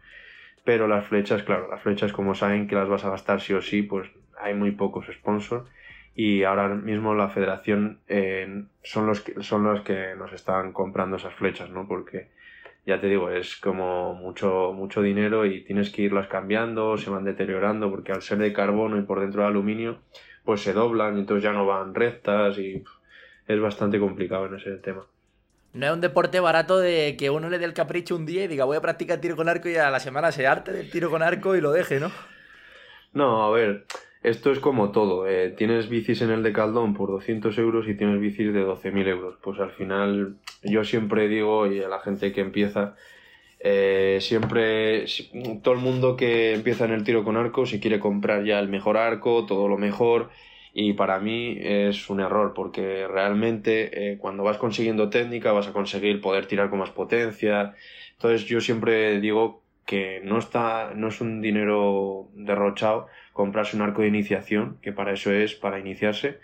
Pero 0.63 0.87
las 0.89 1.07
flechas, 1.07 1.43
claro, 1.43 1.71
las 1.71 1.81
flechas 1.81 2.13
como 2.13 2.35
saben 2.35 2.69
que 2.69 2.75
las 2.75 2.89
vas 2.89 3.05
a 3.05 3.11
gastar 3.11 3.41
sí 3.41 3.55
o 3.55 3.63
sí, 3.63 3.81
pues 3.83 4.11
hay 4.43 4.55
muy 4.55 4.73
pocos 4.73 5.07
sponsors. 5.07 5.69
Y 6.15 6.43
ahora 6.43 6.69
mismo 6.69 7.15
la 7.15 7.29
federación 7.29 8.01
son, 8.83 9.07
los 9.07 9.21
que, 9.21 9.43
son 9.43 9.65
los 9.65 9.83
que 9.83 10.15
nos 10.17 10.33
están 10.33 10.73
comprando 10.73 11.17
esas 11.17 11.35
flechas, 11.35 11.71
¿no? 11.71 11.87
Porque 11.87 12.29
ya 12.87 13.01
te 13.01 13.07
digo, 13.07 13.31
es 13.31 13.57
como 13.57 14.15
mucho, 14.15 14.73
mucho 14.75 15.03
dinero 15.03 15.47
y 15.47 15.63
tienes 15.63 15.91
que 15.91 16.03
irlas 16.03 16.27
cambiando, 16.27 16.97
se 16.97 17.11
van 17.11 17.25
deteriorando, 17.25 17.91
porque 17.91 18.13
al 18.13 18.23
ser 18.23 18.39
de 18.39 18.53
carbono 18.53 18.99
y 18.99 19.03
por 19.03 19.21
dentro 19.21 19.43
de 19.43 19.49
aluminio, 19.49 20.01
pues 20.45 20.63
se 20.63 20.73
doblan 20.73 21.17
y 21.17 21.21
entonces 21.21 21.45
ya 21.45 21.53
no 21.53 21.67
van 21.67 21.95
rectas 21.95 22.59
y 22.59 22.83
es 23.47 23.61
bastante 23.61 24.01
complicado 24.01 24.47
en 24.47 24.57
ese 24.57 24.73
tema. 24.77 25.05
No 25.73 25.87
es 25.87 25.93
un 25.93 26.01
deporte 26.01 26.41
barato 26.41 26.79
de 26.79 27.17
que 27.17 27.31
uno 27.31 27.49
le 27.49 27.59
dé 27.59 27.65
el 27.65 27.75
capricho 27.75 28.17
un 28.17 28.27
día 28.27 28.45
y 28.45 28.49
diga 28.49 28.65
voy 28.65 28.77
a 28.77 28.81
practicar 28.81 29.21
tiro 29.21 29.37
con 29.37 29.49
arco 29.49 29.69
y 29.69 29.77
a 29.77 29.91
la 29.91 30.01
semana 30.01 30.33
se 30.33 30.47
arte 30.47 30.73
del 30.73 30.91
tiro 30.91 31.11
con 31.11 31.23
arco 31.23 31.55
y 31.55 31.61
lo 31.61 31.71
deje, 31.71 32.01
¿no? 32.01 32.11
No, 33.13 33.45
a 33.45 33.51
ver, 33.51 33.87
esto 34.23 34.53
es 34.53 34.61
como 34.61 34.91
todo. 34.91 35.27
Eh, 35.27 35.51
tienes 35.51 35.89
bicis 35.89 36.21
en 36.23 36.31
el 36.31 36.43
de 36.43 36.53
Caldón 36.53 36.95
por 36.95 37.11
200 37.11 37.57
euros 37.59 37.89
y 37.89 37.95
tienes 37.95 38.21
bicis 38.21 38.53
de 38.53 38.65
12.000 38.65 39.09
euros. 39.09 39.37
Pues 39.43 39.59
al 39.61 39.71
final, 39.71 40.37
yo 40.63 40.85
siempre 40.85 41.29
digo, 41.29 41.67
y 41.67 41.83
a 41.83 41.89
la 41.89 42.01
gente 42.01 42.33
que 42.33 42.43
empieza, 42.43 42.97
eh, 43.61 44.19
siempre, 44.21 45.07
todo 45.63 45.75
el 45.75 45.81
mundo 45.81 46.17
que 46.17 46.55
empieza 46.55 46.85
en 46.85 46.93
el 46.93 47.05
tiro 47.05 47.25
con 47.25 47.37
arco, 47.37 47.65
si 47.65 47.81
quiere 47.81 47.99
comprar 47.99 48.45
ya 48.45 48.59
el 48.59 48.69
mejor 48.69 48.99
arco, 48.99 49.47
todo 49.47 49.69
lo 49.69 49.79
mejor, 49.79 50.31
y 50.75 50.93
para 50.93 51.19
mí 51.19 51.57
es 51.61 52.11
un 52.11 52.21
error, 52.21 52.53
porque 52.55 53.07
realmente 53.09 54.13
eh, 54.13 54.19
cuando 54.19 54.43
vas 54.45 54.59
consiguiendo 54.59 55.11
técnica 55.11 55.53
vas 55.53 55.69
a 55.69 55.73
conseguir 55.73 56.21
poder 56.21 56.47
tirar 56.47 56.71
con 56.71 56.79
más 56.79 56.91
potencia. 56.91 57.75
Entonces 58.13 58.47
yo 58.47 58.61
siempre 58.61 59.19
digo 59.21 59.63
que 59.87 60.21
no 60.23 60.39
está, 60.39 60.93
no 60.95 61.09
es 61.09 61.21
un 61.21 61.41
dinero 61.41 62.29
derrochado 62.35 63.09
comprarse 63.41 63.75
un 63.75 63.83
arco 63.83 64.03
de 64.03 64.09
iniciación, 64.09 64.77
que 64.83 64.93
para 64.93 65.13
eso 65.13 65.33
es, 65.33 65.55
para 65.55 65.79
iniciarse, 65.79 66.39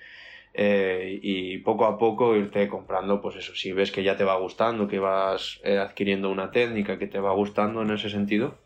eh, 0.55 1.19
y 1.21 1.59
poco 1.59 1.85
a 1.85 1.99
poco 1.99 2.35
irte 2.35 2.67
comprando, 2.69 3.21
pues 3.21 3.37
eso, 3.37 3.55
si 3.55 3.73
ves 3.73 3.93
que 3.93 4.03
ya 4.03 4.17
te 4.17 4.25
va 4.25 4.37
gustando, 4.38 4.88
que 4.88 4.99
vas 4.99 5.61
eh, 5.62 5.76
adquiriendo 5.76 6.31
una 6.31 6.50
técnica 6.50 6.99
que 6.99 7.07
te 7.07 7.21
va 7.21 7.33
gustando 7.35 7.83
en 7.83 7.91
ese 7.91 8.09
sentido, 8.09 8.57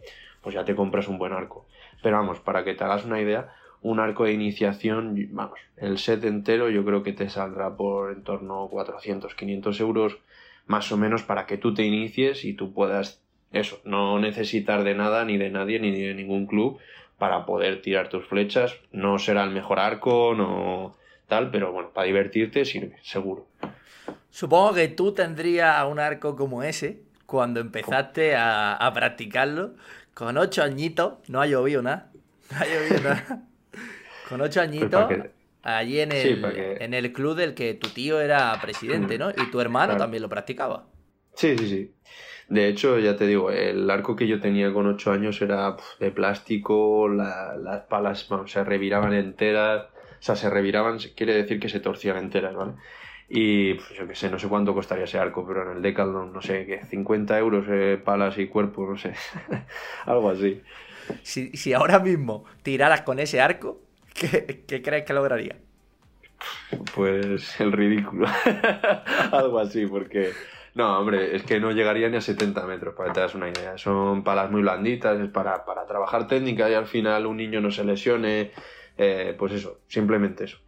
pues 0.43 0.55
ya 0.55 0.65
te 0.65 0.77
compras 0.77 1.09
un 1.09 1.19
buen 1.19 1.33
arco. 1.33 1.67
Pero 2.03 2.19
vamos, 2.19 2.39
para 2.39 2.63
que 2.63 2.75
te 2.75 2.85
hagas 2.85 3.05
una 3.05 3.21
idea, 3.21 3.53
un 3.83 3.99
arco 3.99 4.25
de 4.25 4.33
iniciación, 4.33 5.17
vamos, 5.33 5.59
el 5.77 5.99
set 5.99 6.23
entero 6.25 6.71
yo 6.71 6.85
creo 6.85 7.03
que 7.03 7.13
te 7.13 7.29
saldrá 7.29 7.77
por 7.77 8.13
en 8.13 8.23
torno 8.23 8.65
a 8.65 8.71
400, 8.71 9.35
500 9.35 9.81
euros 9.81 10.19
más 10.67 10.93
o 10.93 10.97
menos 10.97 11.25
para 11.25 11.47
que 11.47 11.59
tú 11.59 11.75
te 11.75 11.83
inicies 11.83 12.45
y 12.45 12.53
tú 12.53 12.73
puedas, 12.73 13.21
eso, 13.51 13.81
no 13.85 14.21
necesitar 14.21 14.85
de 14.85 14.95
nada, 14.95 15.25
ni 15.25 15.39
de 15.39 15.51
nadie, 15.51 15.81
ni 15.81 15.91
de 15.91 16.15
ningún 16.15 16.47
club, 16.47 16.79
para 17.21 17.45
poder 17.45 17.83
tirar 17.83 18.09
tus 18.09 18.27
flechas. 18.27 18.75
No 18.93 19.19
será 19.19 19.45
el 19.45 19.51
mejor 19.51 19.79
arco, 19.79 20.35
no 20.35 20.97
tal, 21.29 21.51
pero 21.51 21.71
bueno, 21.71 21.91
para 21.91 22.07
divertirte 22.07 22.65
sirve, 22.65 22.97
seguro. 23.03 23.47
Supongo 24.31 24.73
que 24.75 24.89
tú 24.89 25.13
tendrías 25.13 25.85
un 25.85 26.01
arco 26.01 26.35
como 26.35 26.63
ese 26.63 27.03
cuando 27.27 27.61
empezaste 27.61 28.35
a, 28.37 28.91
practicarlo. 28.95 29.75
Con 30.15 30.39
ocho 30.39 30.63
añitos, 30.63 31.19
no 31.29 31.41
ha 31.41 31.47
llovido 31.47 31.83
nada. 31.83 32.11
No 32.51 32.57
ha 32.59 32.65
llovido 32.65 33.01
nada. 33.05 33.43
Con 34.29 34.41
ocho 34.41 34.61
pues 34.61 34.69
añitos, 34.69 35.13
allí 35.63 36.01
en 36.01 36.13
el, 36.13 36.45
en 36.81 36.95
el 36.95 37.13
club 37.13 37.37
del 37.37 37.53
que 37.53 37.75
tu 37.75 37.89
tío 37.91 38.21
era 38.21 38.59
presidente, 38.63 39.19
¿no? 39.19 39.31
Y 39.31 39.51
tu 39.51 39.61
hermano 39.61 39.99
también 39.99 40.23
lo 40.23 40.29
practicaba. 40.31 40.87
Sí, 41.35 41.57
sí, 41.59 41.69
sí. 41.69 41.93
De 42.51 42.67
hecho, 42.67 42.99
ya 42.99 43.17
te 43.17 43.29
digo, 43.29 43.53
el 43.53 43.89
arco 43.89 44.17
que 44.17 44.27
yo 44.27 44.41
tenía 44.41 44.73
con 44.73 44.85
8 44.89 45.13
años 45.13 45.41
era 45.41 45.77
de 46.01 46.11
plástico, 46.11 47.09
las 47.09 47.83
palas 47.89 48.29
se 48.47 48.65
reviraban 48.65 49.15
enteras, 49.15 49.85
o 49.85 50.23
sea, 50.23 50.35
se 50.35 50.51
reviraban, 50.51 50.99
quiere 51.17 51.33
decir 51.33 51.61
que 51.61 51.69
se 51.69 51.79
torcían 51.79 52.17
enteras, 52.17 52.57
¿vale? 52.57 52.73
Y 53.29 53.75
pues, 53.75 53.91
yo 53.91 54.09
qué 54.09 54.17
sé, 54.17 54.29
no 54.29 54.41
sé 54.41 54.49
cuánto 54.49 54.75
costaría 54.75 55.05
ese 55.05 55.17
arco, 55.17 55.47
pero 55.47 55.63
en 55.63 55.77
el 55.77 55.83
Decathlon, 55.83 56.33
no 56.33 56.43
sé, 56.43 56.67
que 56.67 56.85
50 56.87 57.39
euros 57.39 57.67
eh, 57.71 58.01
palas 58.05 58.37
y 58.37 58.49
cuerpo, 58.49 58.85
no 58.85 58.99
sé, 58.99 59.15
algo 60.07 60.31
así. 60.31 60.61
Si, 61.23 61.57
si, 61.57 61.73
ahora 61.73 62.01
mismo 62.01 62.45
tiraras 62.65 63.03
con 63.03 63.21
ese 63.21 63.41
arco, 63.41 63.81
¿qué, 64.13 64.65
qué 64.67 64.83
crees 64.83 65.05
que 65.05 65.13
lograría? 65.13 65.57
Pues 66.97 67.61
el 67.61 67.71
ridículo, 67.71 68.27
algo 69.31 69.61
así, 69.61 69.87
porque 69.87 70.33
no, 70.75 70.99
hombre, 70.99 71.35
es 71.35 71.43
que 71.43 71.59
no 71.59 71.73
llegaría 71.73 72.09
ni 72.09 72.17
a 72.17 72.21
70 72.21 72.65
metros, 72.67 72.95
para 72.95 73.09
que 73.09 73.15
te 73.15 73.21
das 73.21 73.35
una 73.35 73.49
idea. 73.49 73.77
Son 73.77 74.23
palas 74.23 74.51
muy 74.51 74.63
blanditas, 74.63 75.19
es 75.19 75.29
para, 75.29 75.65
trabajar 75.89 76.29
técnica 76.29 76.71
y 76.71 76.75
al 76.75 76.87
final 76.87 77.27
un 77.27 77.37
niño 77.37 77.61
no 77.61 77.71
se 77.71 77.85
lesione. 77.85 78.53
Eh, 78.97 79.35
pues 79.39 79.53
eso, 79.53 79.79
simplemente 79.89 80.45
eso. 80.45 80.59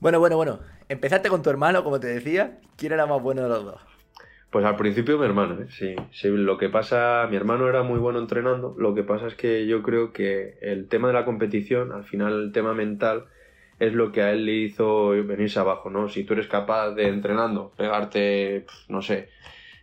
Bueno, 0.00 0.18
bueno, 0.18 0.36
bueno. 0.36 0.60
Empezaste 0.88 1.28
con 1.28 1.42
tu 1.42 1.50
hermano, 1.50 1.84
como 1.84 2.00
te 2.00 2.08
decía. 2.08 2.58
¿Quién 2.76 2.92
era 2.92 3.06
más 3.06 3.22
bueno 3.22 3.42
de 3.42 3.48
los 3.48 3.64
dos? 3.64 3.80
Pues 4.50 4.64
al 4.64 4.76
principio 4.76 5.16
mi 5.16 5.24
hermano, 5.24 5.62
¿eh? 5.62 5.66
sí, 5.70 5.94
sí. 6.10 6.28
Lo 6.28 6.58
que 6.58 6.68
pasa, 6.68 7.26
mi 7.30 7.36
hermano 7.36 7.68
era 7.68 7.84
muy 7.84 8.00
bueno 8.00 8.18
entrenando. 8.18 8.74
Lo 8.76 8.94
que 8.94 9.04
pasa 9.04 9.28
es 9.28 9.36
que 9.36 9.66
yo 9.66 9.82
creo 9.82 10.12
que 10.12 10.58
el 10.60 10.88
tema 10.88 11.06
de 11.08 11.14
la 11.14 11.24
competición, 11.24 11.92
al 11.92 12.02
final 12.02 12.32
el 12.32 12.52
tema 12.52 12.74
mental, 12.74 13.26
es 13.80 13.94
lo 13.94 14.12
que 14.12 14.22
a 14.22 14.30
él 14.30 14.44
le 14.44 14.52
hizo 14.52 15.08
venirse 15.08 15.58
abajo, 15.58 15.90
¿no? 15.90 16.08
Si 16.08 16.22
tú 16.22 16.34
eres 16.34 16.46
capaz 16.46 16.90
de 16.90 17.08
entrenando, 17.08 17.72
pegarte, 17.76 18.66
no 18.88 19.00
sé, 19.00 19.30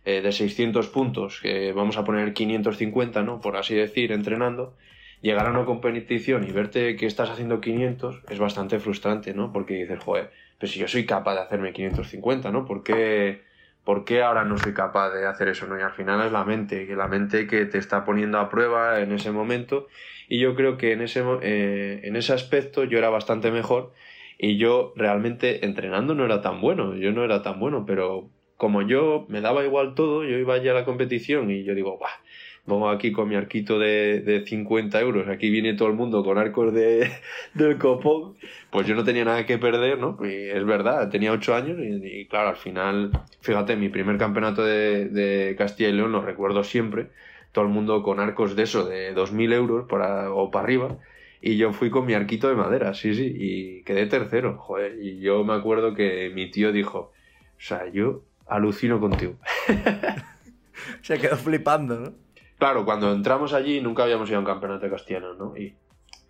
eh, 0.04 0.22
de 0.22 0.32
600 0.32 0.86
puntos, 0.88 1.40
que 1.42 1.72
vamos 1.72 1.98
a 1.98 2.04
poner 2.04 2.32
550, 2.32 3.22
¿no? 3.24 3.40
Por 3.40 3.56
así 3.56 3.74
decir, 3.74 4.12
entrenando, 4.12 4.76
llegar 5.20 5.46
a 5.46 5.50
una 5.50 5.64
competición 5.64 6.44
y 6.48 6.52
verte 6.52 6.94
que 6.94 7.06
estás 7.06 7.28
haciendo 7.28 7.60
500 7.60 8.22
es 8.30 8.38
bastante 8.38 8.78
frustrante, 8.78 9.34
¿no? 9.34 9.52
Porque 9.52 9.74
dices, 9.74 9.98
joder, 9.98 10.30
pues 10.60 10.72
si 10.72 10.78
yo 10.78 10.86
soy 10.86 11.04
capaz 11.04 11.34
de 11.34 11.40
hacerme 11.40 11.72
550, 11.72 12.52
¿no? 12.52 12.64
¿Por 12.64 12.84
qué, 12.84 13.42
¿por 13.82 14.04
qué 14.04 14.22
ahora 14.22 14.44
no 14.44 14.58
soy 14.58 14.74
capaz 14.74 15.10
de 15.10 15.26
hacer 15.26 15.48
eso? 15.48 15.66
¿no? 15.66 15.76
Y 15.76 15.82
al 15.82 15.92
final 15.92 16.24
es 16.24 16.30
la 16.30 16.44
mente, 16.44 16.86
que 16.86 16.94
la 16.94 17.08
mente 17.08 17.48
que 17.48 17.66
te 17.66 17.78
está 17.78 18.04
poniendo 18.04 18.38
a 18.38 18.48
prueba 18.48 19.00
en 19.00 19.10
ese 19.10 19.32
momento. 19.32 19.88
Y 20.28 20.38
yo 20.40 20.54
creo 20.54 20.76
que 20.76 20.92
en 20.92 21.00
ese, 21.00 21.24
eh, 21.42 22.00
en 22.04 22.16
ese 22.16 22.32
aspecto 22.32 22.84
yo 22.84 22.98
era 22.98 23.08
bastante 23.10 23.50
mejor 23.50 23.92
y 24.38 24.56
yo 24.56 24.92
realmente 24.96 25.64
entrenando 25.64 26.14
no 26.14 26.24
era 26.24 26.42
tan 26.42 26.60
bueno, 26.60 26.94
yo 26.96 27.12
no 27.12 27.24
era 27.24 27.42
tan 27.42 27.58
bueno, 27.58 27.84
pero 27.86 28.30
como 28.56 28.82
yo 28.82 29.24
me 29.28 29.40
daba 29.40 29.64
igual 29.64 29.94
todo, 29.94 30.24
yo 30.24 30.36
iba 30.36 30.58
ya 30.58 30.72
a 30.72 30.74
la 30.74 30.84
competición 30.84 31.50
y 31.50 31.64
yo 31.64 31.74
digo, 31.74 31.96
Buah, 31.98 32.10
Vamos 32.68 32.94
aquí 32.94 33.12
con 33.12 33.30
mi 33.30 33.34
arquito 33.34 33.78
de, 33.78 34.20
de 34.20 34.44
50 34.46 35.00
euros, 35.00 35.26
aquí 35.28 35.48
viene 35.48 35.72
todo 35.72 35.88
el 35.88 35.94
mundo 35.94 36.22
con 36.22 36.36
arcos 36.36 36.74
de, 36.74 37.10
del 37.54 37.78
copón, 37.78 38.34
pues 38.70 38.86
yo 38.86 38.94
no 38.94 39.04
tenía 39.04 39.24
nada 39.24 39.46
que 39.46 39.56
perder, 39.56 39.98
¿no? 39.98 40.18
Y 40.20 40.50
es 40.50 40.66
verdad, 40.66 41.08
tenía 41.08 41.32
8 41.32 41.54
años 41.54 41.78
y, 41.80 42.26
claro, 42.26 42.50
al 42.50 42.56
final, 42.56 43.10
fíjate, 43.40 43.74
mi 43.76 43.88
primer 43.88 44.18
campeonato 44.18 44.62
de, 44.62 45.06
de, 45.08 45.56
Castilla 45.56 45.88
y 45.88 45.92
León 45.92 46.12
lo 46.12 46.20
recuerdo 46.20 46.62
siempre, 46.62 47.06
todo 47.52 47.64
el 47.64 47.70
mundo 47.70 48.02
con 48.02 48.20
arcos 48.20 48.56
de 48.56 48.62
eso, 48.64 48.84
de 48.84 49.14
2.000 49.14 49.52
euros 49.52 49.88
para, 49.88 50.32
o 50.32 50.50
para 50.50 50.64
arriba, 50.64 50.98
y 51.40 51.56
yo 51.56 51.72
fui 51.72 51.90
con 51.90 52.06
mi 52.06 52.14
arquito 52.14 52.48
de 52.48 52.54
madera, 52.54 52.94
sí, 52.94 53.14
sí, 53.14 53.32
y 53.34 53.82
quedé 53.84 54.06
tercero, 54.06 54.58
joder, 54.58 54.98
y 55.00 55.20
yo 55.20 55.44
me 55.44 55.54
acuerdo 55.54 55.94
que 55.94 56.30
mi 56.34 56.50
tío 56.50 56.72
dijo, 56.72 56.98
o 56.98 57.60
sea, 57.60 57.88
yo 57.88 58.22
alucino 58.46 59.00
contigo. 59.00 59.34
Se 61.02 61.18
quedó 61.18 61.36
flipando, 61.36 62.00
¿no? 62.00 62.12
Claro, 62.58 62.84
cuando 62.84 63.12
entramos 63.12 63.52
allí 63.52 63.80
nunca 63.80 64.02
habíamos 64.02 64.28
ido 64.28 64.38
a 64.38 64.40
un 64.40 64.46
campeonato 64.46 64.90
castellano, 64.90 65.34
¿no? 65.34 65.56
Y, 65.56 65.74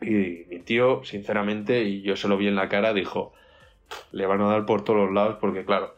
y 0.02 0.44
mi 0.48 0.58
tío, 0.60 1.02
sinceramente, 1.04 1.82
y 1.84 2.02
yo 2.02 2.16
se 2.16 2.28
lo 2.28 2.36
vi 2.36 2.48
en 2.48 2.56
la 2.56 2.68
cara, 2.68 2.92
dijo, 2.92 3.32
le 4.12 4.26
van 4.26 4.40
a 4.42 4.48
dar 4.48 4.66
por 4.66 4.84
todos 4.84 5.06
los 5.06 5.14
lados 5.14 5.38
porque, 5.40 5.64
claro, 5.64 5.94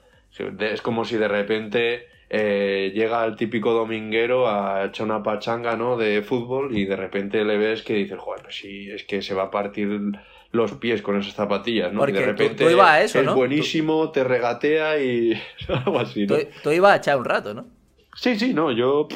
es 0.60 0.82
como 0.82 1.04
si 1.04 1.16
de 1.16 1.28
repente 1.28 2.06
eh, 2.30 2.92
llega 2.94 3.25
el 3.25 3.37
típico 3.37 3.72
dominguero 3.72 4.49
a 4.49 4.87
echar 4.87 5.06
una 5.06 5.22
pachanga, 5.22 5.76
¿no? 5.76 5.96
De 5.96 6.22
fútbol 6.22 6.76
y 6.76 6.84
de 6.84 6.96
repente 6.96 7.44
le 7.44 7.58
ves 7.58 7.82
que 7.82 7.94
dices, 7.94 8.18
joder, 8.18 8.42
pues 8.42 8.56
sí, 8.56 8.90
es 8.90 9.04
que 9.04 9.20
se 9.20 9.34
va 9.34 9.44
a 9.44 9.50
partir 9.50 10.00
los 10.52 10.72
pies 10.75 11.02
con 11.02 11.18
esas 11.18 11.34
zapatillas, 11.34 11.92
¿no? 11.92 12.00
Porque 12.00 12.12
y 12.12 12.20
de 12.20 12.26
repente 12.26 12.70
tú, 12.70 12.80
a 12.80 13.02
eso, 13.02 13.20
es 13.20 13.34
buenísimo, 13.34 14.10
te 14.10 14.25
regatea 14.25 14.99
y 15.02 15.32
algo 15.68 15.99
así, 15.99 16.26
¿no? 16.26 16.37
Tú, 16.38 16.46
tú 16.62 16.70
ibas 16.70 16.92
a 16.92 16.96
echar 16.96 17.18
un 17.18 17.25
rato, 17.25 17.52
¿no? 17.52 17.66
Sí, 18.14 18.38
sí, 18.38 18.54
no, 18.54 18.72
yo 18.72 19.08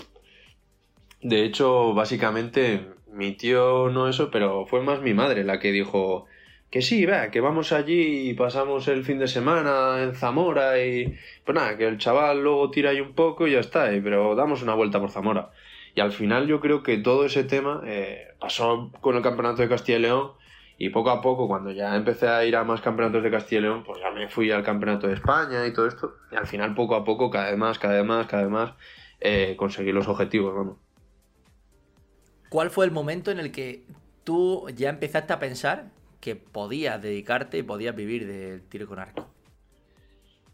de 1.24 1.42
hecho, 1.42 1.94
básicamente, 1.94 2.86
mi 3.10 3.32
tío 3.32 3.88
no 3.88 4.08
eso, 4.08 4.30
pero 4.30 4.66
fue 4.66 4.82
más 4.82 5.00
mi 5.00 5.14
madre 5.14 5.42
la 5.42 5.58
que 5.58 5.72
dijo 5.72 6.26
que 6.74 6.82
sí, 6.82 7.06
vea, 7.06 7.30
que 7.30 7.40
vamos 7.40 7.70
allí 7.70 8.30
y 8.30 8.34
pasamos 8.34 8.88
el 8.88 9.04
fin 9.04 9.20
de 9.20 9.28
semana 9.28 10.02
en 10.02 10.12
Zamora 10.16 10.84
y 10.84 11.16
pues 11.44 11.54
nada, 11.54 11.76
que 11.76 11.86
el 11.86 11.98
chaval 11.98 12.42
luego 12.42 12.68
tira 12.72 12.90
ahí 12.90 13.00
un 13.00 13.12
poco 13.12 13.46
y 13.46 13.52
ya 13.52 13.60
está, 13.60 13.90
pero 14.02 14.34
damos 14.34 14.60
una 14.60 14.74
vuelta 14.74 14.98
por 14.98 15.12
Zamora. 15.12 15.52
Y 15.94 16.00
al 16.00 16.10
final 16.10 16.48
yo 16.48 16.58
creo 16.58 16.82
que 16.82 16.96
todo 16.96 17.26
ese 17.26 17.44
tema 17.44 17.80
eh, 17.86 18.26
pasó 18.40 18.90
con 19.00 19.14
el 19.14 19.22
campeonato 19.22 19.62
de 19.62 19.68
Castilla 19.68 19.98
y 19.98 20.02
León 20.02 20.32
y 20.76 20.88
poco 20.88 21.10
a 21.10 21.20
poco 21.22 21.46
cuando 21.46 21.70
ya 21.70 21.94
empecé 21.94 22.26
a 22.26 22.44
ir 22.44 22.56
a 22.56 22.64
más 22.64 22.80
campeonatos 22.80 23.22
de 23.22 23.30
Castilla 23.30 23.60
y 23.60 23.62
León, 23.62 23.84
pues 23.86 24.00
ya 24.00 24.10
me 24.10 24.26
fui 24.26 24.50
al 24.50 24.64
campeonato 24.64 25.06
de 25.06 25.14
España 25.14 25.64
y 25.68 25.72
todo 25.72 25.86
esto. 25.86 26.16
Y 26.32 26.34
al 26.34 26.48
final 26.48 26.74
poco 26.74 26.96
a 26.96 27.04
poco, 27.04 27.30
cada 27.30 27.50
vez 27.50 27.56
más, 27.56 27.78
cada 27.78 27.94
vez 27.94 28.04
más, 28.04 28.26
cada 28.26 28.42
vez 28.42 28.50
más, 28.50 28.72
eh, 29.20 29.54
conseguí 29.56 29.92
los 29.92 30.08
objetivos, 30.08 30.52
vamos. 30.52 30.78
¿Cuál 32.48 32.70
fue 32.70 32.84
el 32.84 32.90
momento 32.90 33.30
en 33.30 33.38
el 33.38 33.52
que 33.52 33.84
tú 34.24 34.66
ya 34.74 34.88
empezaste 34.88 35.32
a 35.32 35.38
pensar 35.38 35.92
que 36.24 36.36
podías 36.36 37.02
dedicarte 37.02 37.58
y 37.58 37.62
podías 37.62 37.94
vivir 37.94 38.26
del 38.26 38.62
tiro 38.62 38.88
con 38.88 38.98
arco? 38.98 39.28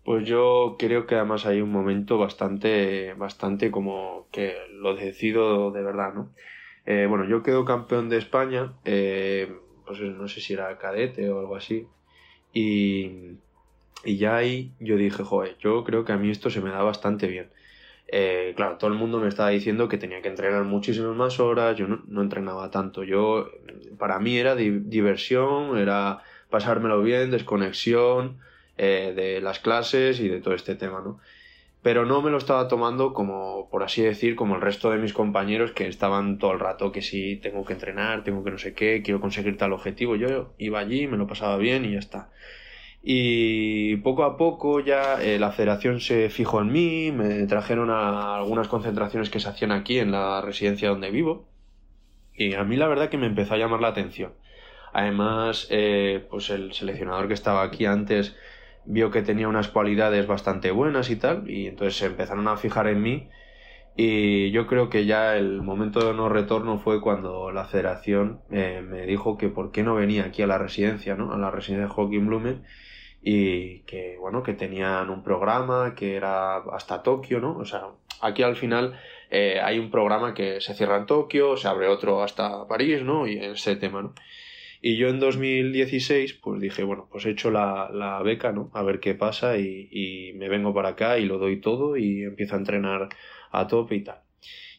Pues 0.05 0.27
yo 0.27 0.75
creo 0.81 1.07
que 1.07 1.15
además 1.15 1.47
hay 1.47 1.61
un 1.61 1.71
momento 1.71 2.19
bastante, 2.19 3.15
bastante 3.15 3.71
como 3.71 4.27
que 4.33 4.57
lo 4.73 4.97
decido 4.97 5.71
de 5.71 5.83
verdad, 5.85 6.13
¿no? 6.13 6.35
Eh, 6.87 7.07
bueno, 7.09 7.25
yo 7.25 7.45
quedo 7.45 7.65
campeón 7.65 8.09
de 8.09 8.17
España, 8.17 8.73
eh, 8.85 9.55
pues 9.87 10.01
no 10.01 10.27
sé 10.27 10.41
si 10.41 10.55
era 10.55 10.77
cadete 10.77 11.31
o 11.31 11.39
algo 11.39 11.55
así, 11.55 11.87
y, 12.53 13.39
y 14.05 14.17
ya 14.17 14.39
ahí 14.39 14.73
yo 14.81 14.97
dije, 14.97 15.23
joder, 15.23 15.57
yo 15.61 15.85
creo 15.85 16.05
que 16.05 16.13
a 16.13 16.17
mí 16.17 16.31
esto 16.31 16.51
se 16.51 16.61
me 16.61 16.71
da 16.71 16.83
bastante 16.83 17.29
bien. 17.29 17.49
Eh, 18.13 18.55
claro, 18.57 18.77
todo 18.77 18.91
el 18.91 18.99
mundo 18.99 19.21
me 19.21 19.29
estaba 19.29 19.51
diciendo 19.51 19.89
que 19.89 19.97
tenía 19.97 20.21
que 20.21 20.29
entrenar 20.29 20.65
muchísimas 20.65 21.15
más 21.15 21.39
horas, 21.39 21.77
yo 21.77 21.87
no, 21.87 22.23
entrenaba 22.23 22.69
tanto, 22.71 23.05
yo, 23.05 23.49
para 23.99 24.19
mí 24.19 24.37
era 24.37 24.57
diversión, 24.57 25.79
era 25.79 26.19
pasármelo 26.51 27.03
bien, 27.03 27.31
desconexión 27.31 28.39
eh, 28.79 29.13
de 29.15 29.41
las 29.41 29.61
clases 29.61 30.19
y 30.19 30.29
de 30.29 30.41
todo 30.41 30.55
este 30.55 30.75
tema, 30.75 31.01
¿no? 31.01 31.21
Pero 31.83 32.05
no 32.05 32.21
me 32.21 32.31
lo 32.31 32.39
estaba 32.39 32.67
tomando 32.67 33.15
como, 33.15 33.69
por 33.71 33.85
así 33.85 34.03
decir, 34.03 34.35
como 34.37 34.57
el 34.57 34.61
resto 34.61 34.91
de 34.91 34.99
mis 34.99 35.13
compañeros 35.13 35.71
que 35.73 35.87
estaban 35.87 36.39
todo 36.39 36.53
el 36.53 36.59
rato 36.61 36.93
que 36.93 37.03
sí, 37.03 37.37
tengo 37.37 37.65
que 37.65 37.75
entrenar, 37.75 38.25
tengo 38.25 38.43
que 38.45 38.51
no 38.51 38.59
sé 38.59 38.75
qué, 38.75 39.03
quiero 39.03 39.21
conseguir 39.21 39.57
tal 39.57 39.73
objetivo. 39.73 40.17
Yo 40.17 40.53
iba 40.59 40.79
allí, 40.79 41.07
me 41.07 41.17
lo 41.17 41.27
pasaba 41.27 41.57
bien 41.57 41.85
y 41.87 41.93
ya 41.93 42.01
está. 42.01 42.31
Y 43.03 43.97
poco 43.97 44.25
a 44.25 44.37
poco 44.37 44.81
ya 44.81 45.23
eh, 45.23 45.39
la 45.39 45.53
federación 45.53 46.01
se 46.01 46.29
fijó 46.29 46.61
en 46.61 46.71
mí, 46.71 47.13
me 47.13 47.47
trajeron 47.47 47.91
a 47.91 48.37
algunas 48.37 48.69
concentraciones 48.69 49.31
que 49.31 49.41
se 49.41 49.49
hacían 49.49 49.73
aquí 49.73 49.99
en 49.99 50.13
la 50.13 50.43
residencia 50.43 50.91
donde 50.91 51.11
vivo. 51.11 51.49
Y 52.35 52.55
a 52.55 52.65
mí 52.65 52.77
la 52.77 52.89
verdad 52.89 53.09
que 53.09 53.19
me 53.19 53.27
empezó 53.27 53.55
a 53.55 53.59
llamar 53.59 53.81
la 53.81 53.89
atención. 53.89 54.33
Además, 54.93 55.67
eh, 55.71 56.27
pues 56.31 56.51
el 56.51 56.73
seleccionador 56.73 57.29
que 57.29 57.35
estaba 57.35 57.63
aquí 57.63 57.87
antes 57.87 58.37
vio 58.85 59.11
que 59.11 59.23
tenía 59.23 59.49
unas 59.49 59.69
cualidades 59.69 60.27
bastante 60.27 60.71
buenas 60.71 61.11
y 61.11 61.17
tal, 61.17 61.49
y 61.51 61.67
entonces 61.69 61.97
se 61.97 62.07
empezaron 62.07 62.49
a 62.49 62.57
fijar 62.57 62.89
en 62.89 63.03
mí. 63.03 63.29
Y 63.97 64.51
yo 64.53 64.67
creo 64.67 64.89
que 64.89 65.07
ya 65.07 65.37
el 65.37 65.63
momento 65.63 66.07
de 66.07 66.15
no 66.15 66.29
retorno 66.29 66.79
fue 66.79 67.01
cuando 67.01 67.51
la 67.53 67.65
federación 67.67 68.41
eh, 68.51 68.83
me 68.87 69.07
dijo 69.07 69.37
que 69.37 69.49
por 69.49 69.73
qué 69.73 69.83
no 69.83 69.95
venía 69.95 70.25
aquí 70.25 70.43
a 70.43 70.47
la 70.47 70.59
residencia, 70.59 71.17
¿no? 71.17 71.33
A 71.33 71.39
la 71.39 71.51
residencia 71.51 71.87
de 71.87 71.93
Joaquín 71.93 72.27
Blumen 72.27 72.63
y 73.23 73.81
que 73.81 74.17
bueno 74.19 74.43
que 74.43 74.55
tenían 74.55 75.11
un 75.11 75.23
programa 75.23 75.95
que 75.95 76.15
era 76.17 76.57
hasta 76.57 77.03
Tokio 77.03 77.41
no 77.41 77.57
o 77.59 77.65
sea 77.65 77.89
aquí 78.23 78.43
al 78.43 78.57
final 78.57 78.99
eh, 79.31 79.61
hay 79.63 79.79
un 79.79 79.91
programa 79.91 80.33
que 80.33 80.61
se 80.61 80.75
cierra 80.75 80.97
en 80.97 81.07
Tokio 81.07 81.57
se 81.57 81.69
abre 81.69 81.89
otro 81.89 82.23
hasta 82.23 82.67
París 82.67 83.03
no 83.03 83.27
y 83.27 83.39
ese 83.39 83.77
tema 83.77 84.03
no 84.03 84.15
y 84.81 84.97
yo 84.97 85.09
en 85.09 85.21
2016 85.21 86.35
pues 86.35 86.61
dije 86.61 86.83
bueno 86.83 87.09
pues 87.13 87.27
he 87.27 87.31
hecho 87.31 87.51
la, 87.51 87.91
la 87.93 88.23
beca 88.23 88.53
no 88.53 88.71
a 88.73 88.83
ver 88.83 89.01
qué 89.01 89.15
pasa 89.15 89.59
y, 89.59 89.89
y, 89.91 90.33
me 90.35 90.49
vengo 90.49 90.73
para 90.73 90.91
acá 90.91 91.19
y 91.19 91.27
lo 91.27 91.39
doy 91.39 91.61
todo 91.61 91.99
y 91.99 92.23
empiezo 92.23 92.55
a 92.55 92.59
entrenar 92.59 93.11
a 93.51 93.67
tope 93.67 93.97
y 93.97 94.01
tal 94.05 94.21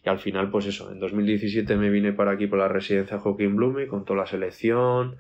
y 0.04 0.10
al 0.10 0.18
final 0.18 0.50
pues 0.50 0.66
eso 0.66 0.92
en 0.92 1.00
2017 1.00 1.76
me 1.76 1.92
vine 1.92 2.12
para 2.12 2.32
aquí 2.32 2.48
por 2.48 2.58
la 2.58 2.68
residencia 2.68 3.20
Joaquín 3.20 3.56
Blume 3.56 3.86
con 3.86 4.04
toda 4.04 4.22
la 4.22 4.26
selección 4.26 5.18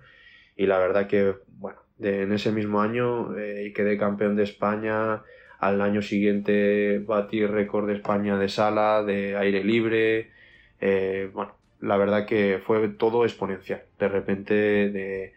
y 0.57 0.65
la 0.65 0.79
verdad 0.79 1.05
que 1.05 1.35
bueno 1.47 1.81
en 2.01 2.31
ese 2.31 2.51
mismo 2.51 2.81
año 2.81 3.37
eh, 3.37 3.71
quedé 3.75 3.97
campeón 3.97 4.35
de 4.35 4.43
España. 4.43 5.21
Al 5.59 5.81
año 5.81 6.01
siguiente 6.01 6.99
batí 7.05 7.45
récord 7.45 7.87
de 7.87 7.93
España 7.93 8.37
de 8.37 8.49
sala, 8.49 9.03
de 9.03 9.37
aire 9.37 9.63
libre. 9.63 10.31
Eh, 10.79 11.29
bueno, 11.33 11.53
la 11.79 11.97
verdad 11.97 12.25
que 12.25 12.59
fue 12.65 12.87
todo 12.89 13.25
exponencial. 13.25 13.83
De 13.99 14.07
repente 14.07 14.53
de, 14.53 15.33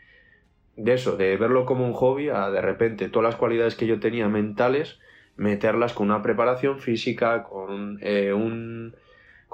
de 0.77 0.93
eso, 0.95 1.17
de 1.17 1.37
verlo 1.37 1.67
como 1.67 1.87
un 1.87 1.93
hobby, 1.93 2.31
a 2.31 2.51
de 2.51 2.63
repente 2.63 3.09
todas 3.09 3.31
las 3.33 3.37
cualidades 3.37 3.75
que 3.75 3.87
yo 3.87 4.01
tenía 4.01 4.29
mentales, 4.29 4.99
meterlas 5.37 5.93
con 5.93 6.07
una 6.11 6.23
preparación 6.23 6.81
física, 6.81 7.43
con 7.43 7.99
eh, 8.01 8.33
un 8.33 8.95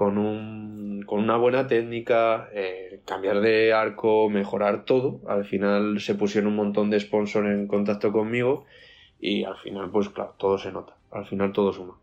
con, 0.00 0.16
un, 0.16 1.02
con 1.04 1.20
una 1.20 1.36
buena 1.36 1.66
técnica, 1.66 2.48
eh, 2.54 3.02
cambiar 3.04 3.42
de 3.42 3.74
arco, 3.74 4.30
mejorar 4.30 4.86
todo. 4.86 5.20
Al 5.28 5.44
final 5.44 6.00
se 6.00 6.14
pusieron 6.14 6.52
un 6.52 6.56
montón 6.56 6.88
de 6.88 6.98
sponsors 6.98 7.46
en 7.46 7.66
contacto 7.66 8.10
conmigo 8.10 8.64
y 9.20 9.44
al 9.44 9.58
final, 9.58 9.90
pues 9.90 10.08
claro, 10.08 10.34
todo 10.38 10.56
se 10.56 10.72
nota. 10.72 10.96
Al 11.10 11.26
final 11.26 11.52
todo 11.52 11.74
suma. 11.74 11.98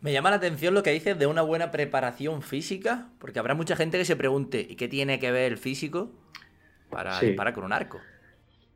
Me 0.00 0.14
llama 0.14 0.30
la 0.30 0.36
atención 0.36 0.72
lo 0.72 0.82
que 0.82 0.92
dices 0.92 1.18
de 1.18 1.26
una 1.26 1.42
buena 1.42 1.70
preparación 1.70 2.40
física, 2.40 3.08
porque 3.18 3.38
habrá 3.38 3.54
mucha 3.54 3.76
gente 3.76 3.98
que 3.98 4.06
se 4.06 4.16
pregunte, 4.16 4.66
¿y 4.66 4.76
qué 4.76 4.88
tiene 4.88 5.18
que 5.18 5.30
ver 5.30 5.52
el 5.52 5.58
físico 5.58 6.08
para 6.88 7.20
disparar 7.20 7.52
con 7.52 7.64
un 7.64 7.74
arco? 7.74 7.98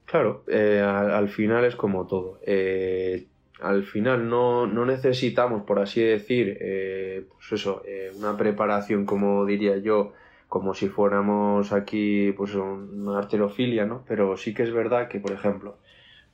Claro, 0.05 0.45
eh, 0.49 0.83
al, 0.83 1.31
final 1.31 1.65
es 1.65 1.77
como 1.77 2.07
todo. 2.07 2.41
Eh, 2.47 3.27
al 3.61 3.85
final 3.85 4.29
no, 4.29 4.67
necesitamos, 4.67 5.63
por 5.63 5.79
así 5.79 6.03
decir, 6.03 6.59
eh, 6.61 7.27
pues 7.33 7.61
eso, 7.61 7.83
eh, 7.87 8.11
una 8.17 8.37
preparación, 8.37 9.07
como 9.07 9.45
diría 9.47 9.77
yo, 9.79 10.13
como 10.49 10.75
si 10.75 10.89
fuéramos 10.89 11.73
aquí, 11.73 12.33
pues 12.37 12.55
una 12.55 13.19
arterofilia, 13.19 13.87
¿no? 13.87 14.05
Pero 14.07 14.37
sí 14.37 14.55
que 14.55 14.65
es 14.65 14.73
verdad 14.73 15.09
que, 15.09 15.21
por 15.21 15.33
ejemplo, 15.33 15.79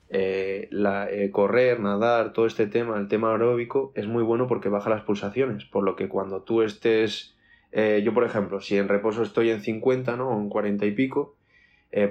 eh, 0.09 0.67
la, 0.71 1.07
correr, 1.31 1.79
nadar, 1.79 2.33
todo 2.33 2.45
este 2.45 2.67
tema, 2.67 2.97
el 2.97 3.07
tema 3.07 3.31
aeróbico, 3.31 3.91
es 3.95 4.07
muy 4.07 4.23
bueno 4.23 4.47
porque 4.47 4.69
baja 4.69 4.89
las 4.89 5.03
pulsaciones, 5.03 5.65
por 5.65 5.83
lo 5.83 5.95
que 5.95 6.09
cuando 6.09 6.41
tú 6.41 6.61
estés, 6.61 7.35
yo 7.73 8.13
por 8.13 8.25
ejemplo, 8.25 8.59
si 8.59 8.77
en 8.77 8.89
reposo 8.89 9.23
estoy 9.23 9.49
en 9.49 9.61
50, 9.61 10.17
¿no? 10.17 10.29
O 10.29 10.39
en 10.39 10.49
40 10.49 10.85
y 10.85 10.91
pico, 10.91 11.35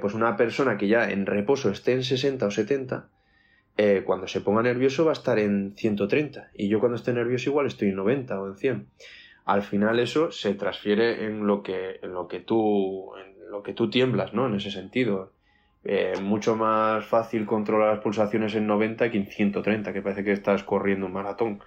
pues 0.01 0.14
una 0.14 0.37
persona 0.37 0.79
que 0.79 0.88
ya 0.88 1.11
en 1.11 1.27
reposo 1.27 1.70
esté 1.70 1.92
en 1.92 2.03
60 2.03 2.46
o 2.46 2.51
70, 2.51 3.09
eh, 3.77 4.03
cuando 4.05 4.27
se 4.29 4.41
ponga 4.41 4.63
nervioso 4.63 5.05
va 5.05 5.13
a 5.13 5.15
estar 5.15 5.39
en 5.39 5.75
130 5.77 6.51
y 6.55 6.69
yo 6.69 6.81
cuando 6.81 6.97
esté 6.97 7.13
nervioso 7.13 7.51
igual 7.51 7.67
estoy 7.67 7.89
en 7.89 7.97
90 7.97 8.41
o 8.41 8.49
en 8.49 8.57
100. 8.57 8.87
Al 9.45 9.63
final 9.63 9.99
eso 9.99 10.31
se 10.31 10.55
transfiere 10.55 11.25
en 11.25 11.47
lo 11.47 11.63
que, 11.63 11.99
en 12.03 12.13
lo 12.13 12.29
que, 12.29 12.41
tú, 12.41 13.13
en 13.17 13.51
lo 13.51 13.63
que 13.63 13.73
tú 13.73 13.91
tiemblas, 13.91 14.35
¿no? 14.35 14.47
En 14.47 14.55
ese 14.55 14.71
sentido. 14.71 15.33
Eh, 15.83 16.13
mucho 16.21 16.57
más 16.57 17.07
fácil 17.07 17.47
controlar 17.47 17.95
las 17.95 18.03
pulsaciones 18.03 18.55
en 18.55 18.67
90 18.67 19.11
que 19.11 19.17
en 19.17 19.27
130, 19.27 19.93
que 19.93 20.03
parece 20.03 20.25
que 20.25 20.33
estás 20.33 20.63
corriendo 20.63 21.07
un 21.07 21.13
maratón, 21.13 21.61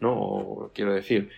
¿no? 0.00 0.70
quiero 0.74 0.92
decir. 0.92 1.30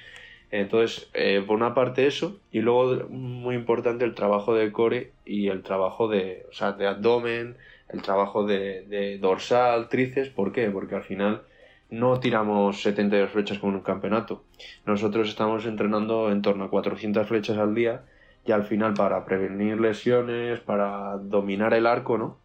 Entonces, 0.51 1.11
eh, 1.15 1.43
por 1.47 1.57
una 1.57 1.75
parte 1.75 2.07
eso, 2.07 2.41
y 2.51 2.61
luego 2.61 3.09
muy 3.09 3.55
importante 3.55 4.05
el 4.05 4.15
trabajo 4.15 4.55
de 4.55 4.71
core 4.73 5.13
y 5.25 5.49
el 5.49 5.63
trabajo 5.63 6.09
de, 6.09 6.47
o 6.51 6.53
sea, 6.53 6.73
de 6.73 6.87
abdomen, 6.87 7.57
el 7.93 8.03
trabajo 8.03 8.45
de, 8.45 9.19
dorsal, 9.21 9.89
tríceps, 9.89 10.31
¿por 10.31 10.53
qué? 10.53 10.71
Porque 10.71 10.95
al 10.95 11.03
final 11.03 11.43
no 11.91 12.19
tiramos 12.21 12.83
72 12.83 13.31
flechas 13.31 13.59
como 13.59 13.73
en 13.73 13.79
un 13.79 13.85
campeonato. 13.85 14.43
Nosotros 14.87 15.29
estamos 15.29 15.67
entrenando 15.67 16.31
en 16.33 16.43
torno 16.43 16.65
a 16.65 16.71
400 16.71 17.27
flechas 17.27 17.59
al 17.59 17.75
día 17.75 18.03
y 18.47 18.53
al 18.53 18.65
final 18.65 18.95
para 18.95 19.25
prevenir 19.25 19.79
lesiones, 19.81 20.61
para 20.61 21.19
dominar 21.19 21.75
el 21.75 21.87
arco, 21.87 22.17
¿no? 22.19 22.39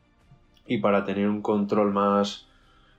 Y 0.68 0.80
para 0.80 1.06
tener 1.06 1.30
un 1.30 1.42
control 1.42 1.94
más, 1.94 2.48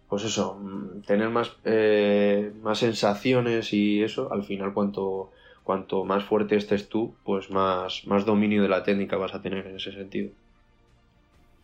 pues 0.09 0.25
eso, 0.25 0.55
mm, 0.55 1.03
tener 1.03 1.29
más, 1.29 1.55
eh, 1.65 2.53
más 2.63 2.79
sensaciones 2.79 3.73
y 3.75 4.03
eso, 4.03 4.33
al 4.33 4.43
final 4.43 4.73
cuanto, 4.73 5.31
cuanto 5.65 6.05
más 6.05 6.25
fuerte 6.25 6.57
estés 6.57 6.89
tú, 6.89 7.15
pues 7.25 7.51
más, 7.51 8.07
más 8.07 8.25
dominio 8.25 8.63
de 8.63 8.69
la 8.69 8.83
técnica 8.83 9.19
vas 9.19 9.35
a 9.35 9.43
tener 9.43 9.67
en 9.67 9.77
ese 9.77 9.93
sentido. 9.93 10.31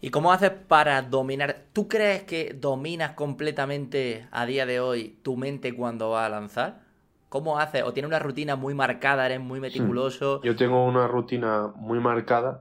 ¿Y 0.05 0.11
cómo 0.11 0.33
haces 0.33 0.51
para 0.51 1.01
dominar? 1.01 1.63
¿Tú 1.73 1.89
crees 1.89 2.25
que 2.25 2.55
dominas 2.61 3.13
completamente 3.13 4.29
a 4.33 4.45
día 4.45 4.67
de 4.67 4.79
hoy 4.79 5.17
tu 5.23 5.39
mente 5.39 5.75
cuando 5.75 6.11
vas 6.11 6.27
a 6.27 6.29
lanzar? 6.29 6.83
¿Cómo 7.31 7.59
haces? 7.59 7.85
¿O 7.85 7.95
tienes 7.95 8.11
una 8.11 8.19
rutina 8.19 8.55
muy 8.55 8.75
marcada? 8.75 9.25
¿Eres 9.25 9.41
muy 9.41 9.61
meticuloso? 9.61 10.43
Yo 10.43 10.57
tengo 10.57 10.85
una 10.85 11.07
rutina 11.07 11.73
muy 11.77 12.01
marcada, 12.01 12.61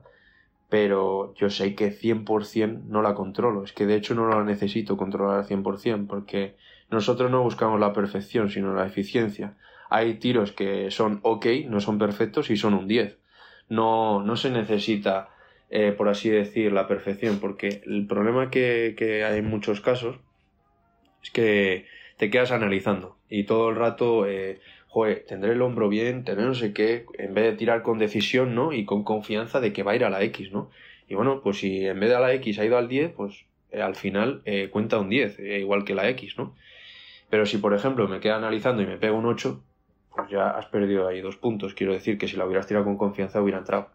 pero 0.70 1.34
yo 1.34 1.50
sé 1.50 1.74
que 1.74 1.92
100% 1.92 2.84
no 2.84 3.02
la 3.02 3.14
controlo. 3.14 3.62
Es 3.62 3.74
que 3.74 3.84
de 3.84 3.96
hecho 3.96 4.14
no 4.14 4.26
la 4.26 4.42
necesito 4.42 4.96
controlar 4.96 5.40
al 5.40 5.46
100% 5.46 6.06
porque 6.06 6.56
nosotros 6.88 7.30
no 7.30 7.42
buscamos 7.42 7.78
la 7.78 7.92
perfección, 7.92 8.48
sino 8.48 8.72
la 8.72 8.86
eficiencia. 8.86 9.52
Hay 9.90 10.14
tiros 10.14 10.52
que 10.52 10.90
son 10.90 11.20
ok, 11.20 11.44
no 11.68 11.80
son 11.80 11.98
perfectos 11.98 12.48
y 12.48 12.56
son 12.56 12.72
un 12.72 12.88
10. 12.88 13.18
No, 13.68 14.22
no 14.22 14.34
se 14.36 14.48
necesita 14.48 15.28
eh, 15.76 15.90
por 15.90 16.08
así 16.08 16.30
decir, 16.30 16.70
la 16.70 16.86
perfección, 16.86 17.40
porque 17.40 17.82
el 17.84 18.06
problema 18.06 18.48
que, 18.48 18.94
hay 19.28 19.38
en 19.40 19.46
muchos 19.46 19.80
casos 19.80 20.20
es 21.20 21.32
que 21.32 21.86
te 22.16 22.30
quedas 22.30 22.52
analizando 22.52 23.16
y 23.28 23.42
todo 23.42 23.70
el 23.70 23.74
rato, 23.74 24.24
eh, 24.24 24.60
joder, 24.86 25.24
tendré 25.26 25.50
el 25.50 25.62
hombro 25.62 25.88
bien, 25.88 26.22
tendré 26.22 26.46
no 26.46 26.54
sé 26.54 26.72
qué, 26.72 27.06
en 27.18 27.34
vez 27.34 27.46
de 27.46 27.56
tirar 27.56 27.82
con 27.82 27.98
decisión, 27.98 28.54
¿no? 28.54 28.72
Y 28.72 28.84
con 28.84 29.02
confianza 29.02 29.58
de 29.58 29.72
que 29.72 29.82
va 29.82 29.90
a 29.90 29.96
ir 29.96 30.04
a 30.04 30.10
la 30.10 30.22
X, 30.22 30.52
¿no? 30.52 30.70
Y 31.08 31.16
bueno, 31.16 31.40
pues 31.42 31.58
si 31.58 31.84
en 31.84 31.98
vez 31.98 32.08
de 32.08 32.14
a 32.14 32.20
la 32.20 32.32
X 32.34 32.56
ha 32.60 32.64
ido 32.64 32.78
al 32.78 32.86
10, 32.86 33.10
pues 33.10 33.44
eh, 33.72 33.82
al 33.82 33.96
final 33.96 34.44
cuenta 34.70 35.00
un 35.00 35.08
10, 35.08 35.40
igual 35.40 35.84
que 35.84 35.96
la 35.96 36.08
X, 36.10 36.38
¿no? 36.38 36.54
Pero 37.30 37.46
si, 37.46 37.58
por 37.58 37.74
ejemplo, 37.74 38.06
me 38.06 38.20
queda 38.20 38.36
analizando 38.36 38.80
y 38.80 38.86
me 38.86 38.96
pega 38.96 39.14
un 39.14 39.26
8, 39.26 39.60
pues 40.14 40.30
ya 40.30 40.50
has 40.50 40.66
perdido 40.66 41.08
ahí 41.08 41.20
dos 41.20 41.36
puntos. 41.36 41.74
Quiero 41.74 41.94
decir 41.94 42.16
que 42.16 42.28
si 42.28 42.36
la 42.36 42.46
hubieras 42.46 42.68
tirado 42.68 42.84
con 42.84 42.96
confianza 42.96 43.42
hubiera 43.42 43.58
entrado 43.58 43.88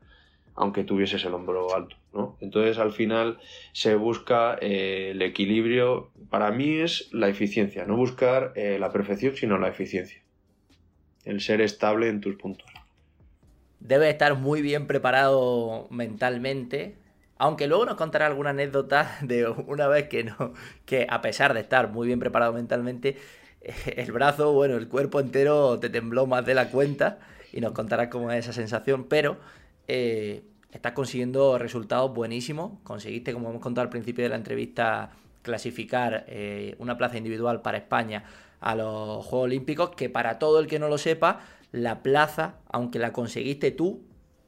aunque 0.59 0.83
tuvieses 0.83 1.23
el 1.23 1.33
hombro 1.33 1.73
alto, 1.73 1.95
¿no? 2.13 2.37
Entonces 2.41 2.77
al 2.79 2.91
final 2.91 3.39
se 3.71 3.95
busca 3.95 4.57
eh, 4.59 5.11
el 5.11 5.21
equilibrio, 5.21 6.11
para 6.29 6.51
mí 6.51 6.79
es 6.79 7.07
la 7.13 7.29
eficiencia, 7.29 7.85
no 7.85 7.95
buscar 7.95 8.51
eh, 8.55 8.77
la 8.77 8.91
perfección, 8.91 9.37
sino 9.37 9.57
la 9.57 9.69
eficiencia, 9.69 10.21
el 11.23 11.39
ser 11.39 11.61
estable 11.61 12.09
en 12.09 12.19
tus 12.19 12.35
puntos. 12.35 12.67
Debe 13.79 14.09
estar 14.09 14.35
muy 14.35 14.61
bien 14.61 14.85
preparado 14.85 15.87
mentalmente, 15.91 16.97
aunque 17.37 17.67
luego 17.67 17.85
nos 17.85 17.95
contará 17.95 18.27
alguna 18.27 18.49
anécdota 18.49 19.17
de 19.21 19.47
una 19.47 19.87
vez 19.87 20.09
que 20.09 20.25
no, 20.25 20.53
que 20.85 21.07
a 21.09 21.21
pesar 21.21 21.53
de 21.53 21.61
estar 21.61 21.89
muy 21.89 22.07
bien 22.07 22.19
preparado 22.19 22.51
mentalmente, 22.51 23.15
el 23.95 24.11
brazo, 24.11 24.51
bueno, 24.51 24.75
el 24.75 24.89
cuerpo 24.89 25.21
entero 25.21 25.79
te 25.79 25.89
tembló 25.89 26.27
más 26.27 26.45
de 26.45 26.53
la 26.53 26.69
cuenta 26.69 27.19
y 27.53 27.61
nos 27.61 27.71
contará 27.71 28.09
cómo 28.09 28.29
es 28.29 28.39
esa 28.39 28.51
sensación, 28.53 29.05
pero 29.05 29.37
eh, 29.89 30.43
estás 30.71 30.93
consiguiendo 30.93 31.57
resultados 31.57 32.13
buenísimos. 32.13 32.73
Conseguiste, 32.83 33.33
como 33.33 33.49
hemos 33.49 33.61
contado 33.61 33.83
al 33.83 33.89
principio 33.89 34.23
de 34.23 34.29
la 34.29 34.35
entrevista, 34.35 35.11
clasificar 35.41 36.25
eh, 36.27 36.75
una 36.77 36.95
plaza 36.95 37.17
individual 37.17 37.61
para 37.61 37.79
España 37.79 38.23
a 38.61 38.75
los 38.75 39.25
Juegos 39.25 39.45
Olímpicos, 39.45 39.89
que 39.91 40.09
para 40.09 40.37
todo 40.37 40.59
el 40.59 40.67
que 40.67 40.77
no 40.77 40.89
lo 40.89 40.99
sepa, 40.99 41.39
la 41.71 42.03
plaza, 42.03 42.55
aunque 42.69 42.99
la 42.99 43.11
conseguiste 43.13 43.71
tú, 43.71 44.03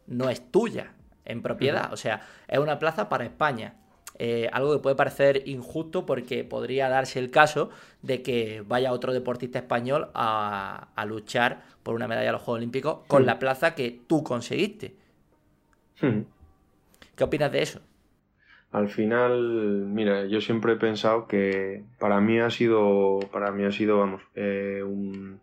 no 0.05 0.29
es 0.29 0.51
tuya 0.51 0.93
en 1.25 1.41
propiedad. 1.41 1.91
O 1.91 1.97
sea, 1.97 2.21
es 2.47 2.59
una 2.59 2.77
plaza 2.77 3.09
para 3.09 3.25
España. 3.25 3.75
Eh, 4.19 4.47
algo 4.53 4.73
que 4.73 4.79
puede 4.79 4.95
parecer 4.95 5.47
injusto 5.47 6.05
porque 6.05 6.43
podría 6.43 6.89
darse 6.89 7.17
el 7.17 7.31
caso 7.31 7.71
de 8.03 8.21
que 8.21 8.63
vaya 8.67 8.91
otro 8.91 9.13
deportista 9.13 9.57
español 9.57 10.11
a, 10.13 10.89
luchar 11.07 11.63
por 11.81 11.95
una 11.95 12.07
medalla 12.07 12.29
a 12.29 12.33
los 12.33 12.41
Juegos 12.43 12.59
Olímpicos 12.59 12.99
con 13.07 13.25
la 13.25 13.39
plaza 13.39 13.73
que 13.73 13.99
tú 14.05 14.23
conseguiste. 14.23 15.00
Hmm. 16.01 16.21
¿Qué 17.15 17.23
opinas 17.23 17.51
de 17.51 17.61
eso? 17.61 17.81
Al 18.71 18.89
final, 18.89 19.85
mira, 19.87 20.25
yo 20.25 20.39
siempre 20.39 20.73
he 20.73 20.77
pensado 20.77 21.27
que 21.27 21.83
para 21.99 22.21
mí 22.21 22.39
ha 22.39 22.49
sido, 22.49 23.19
para 23.31 23.51
mí 23.51 23.65
ha 23.65 23.71
sido, 23.71 23.99
vamos, 23.99 24.21
eh, 24.33 24.81
un, 24.83 25.41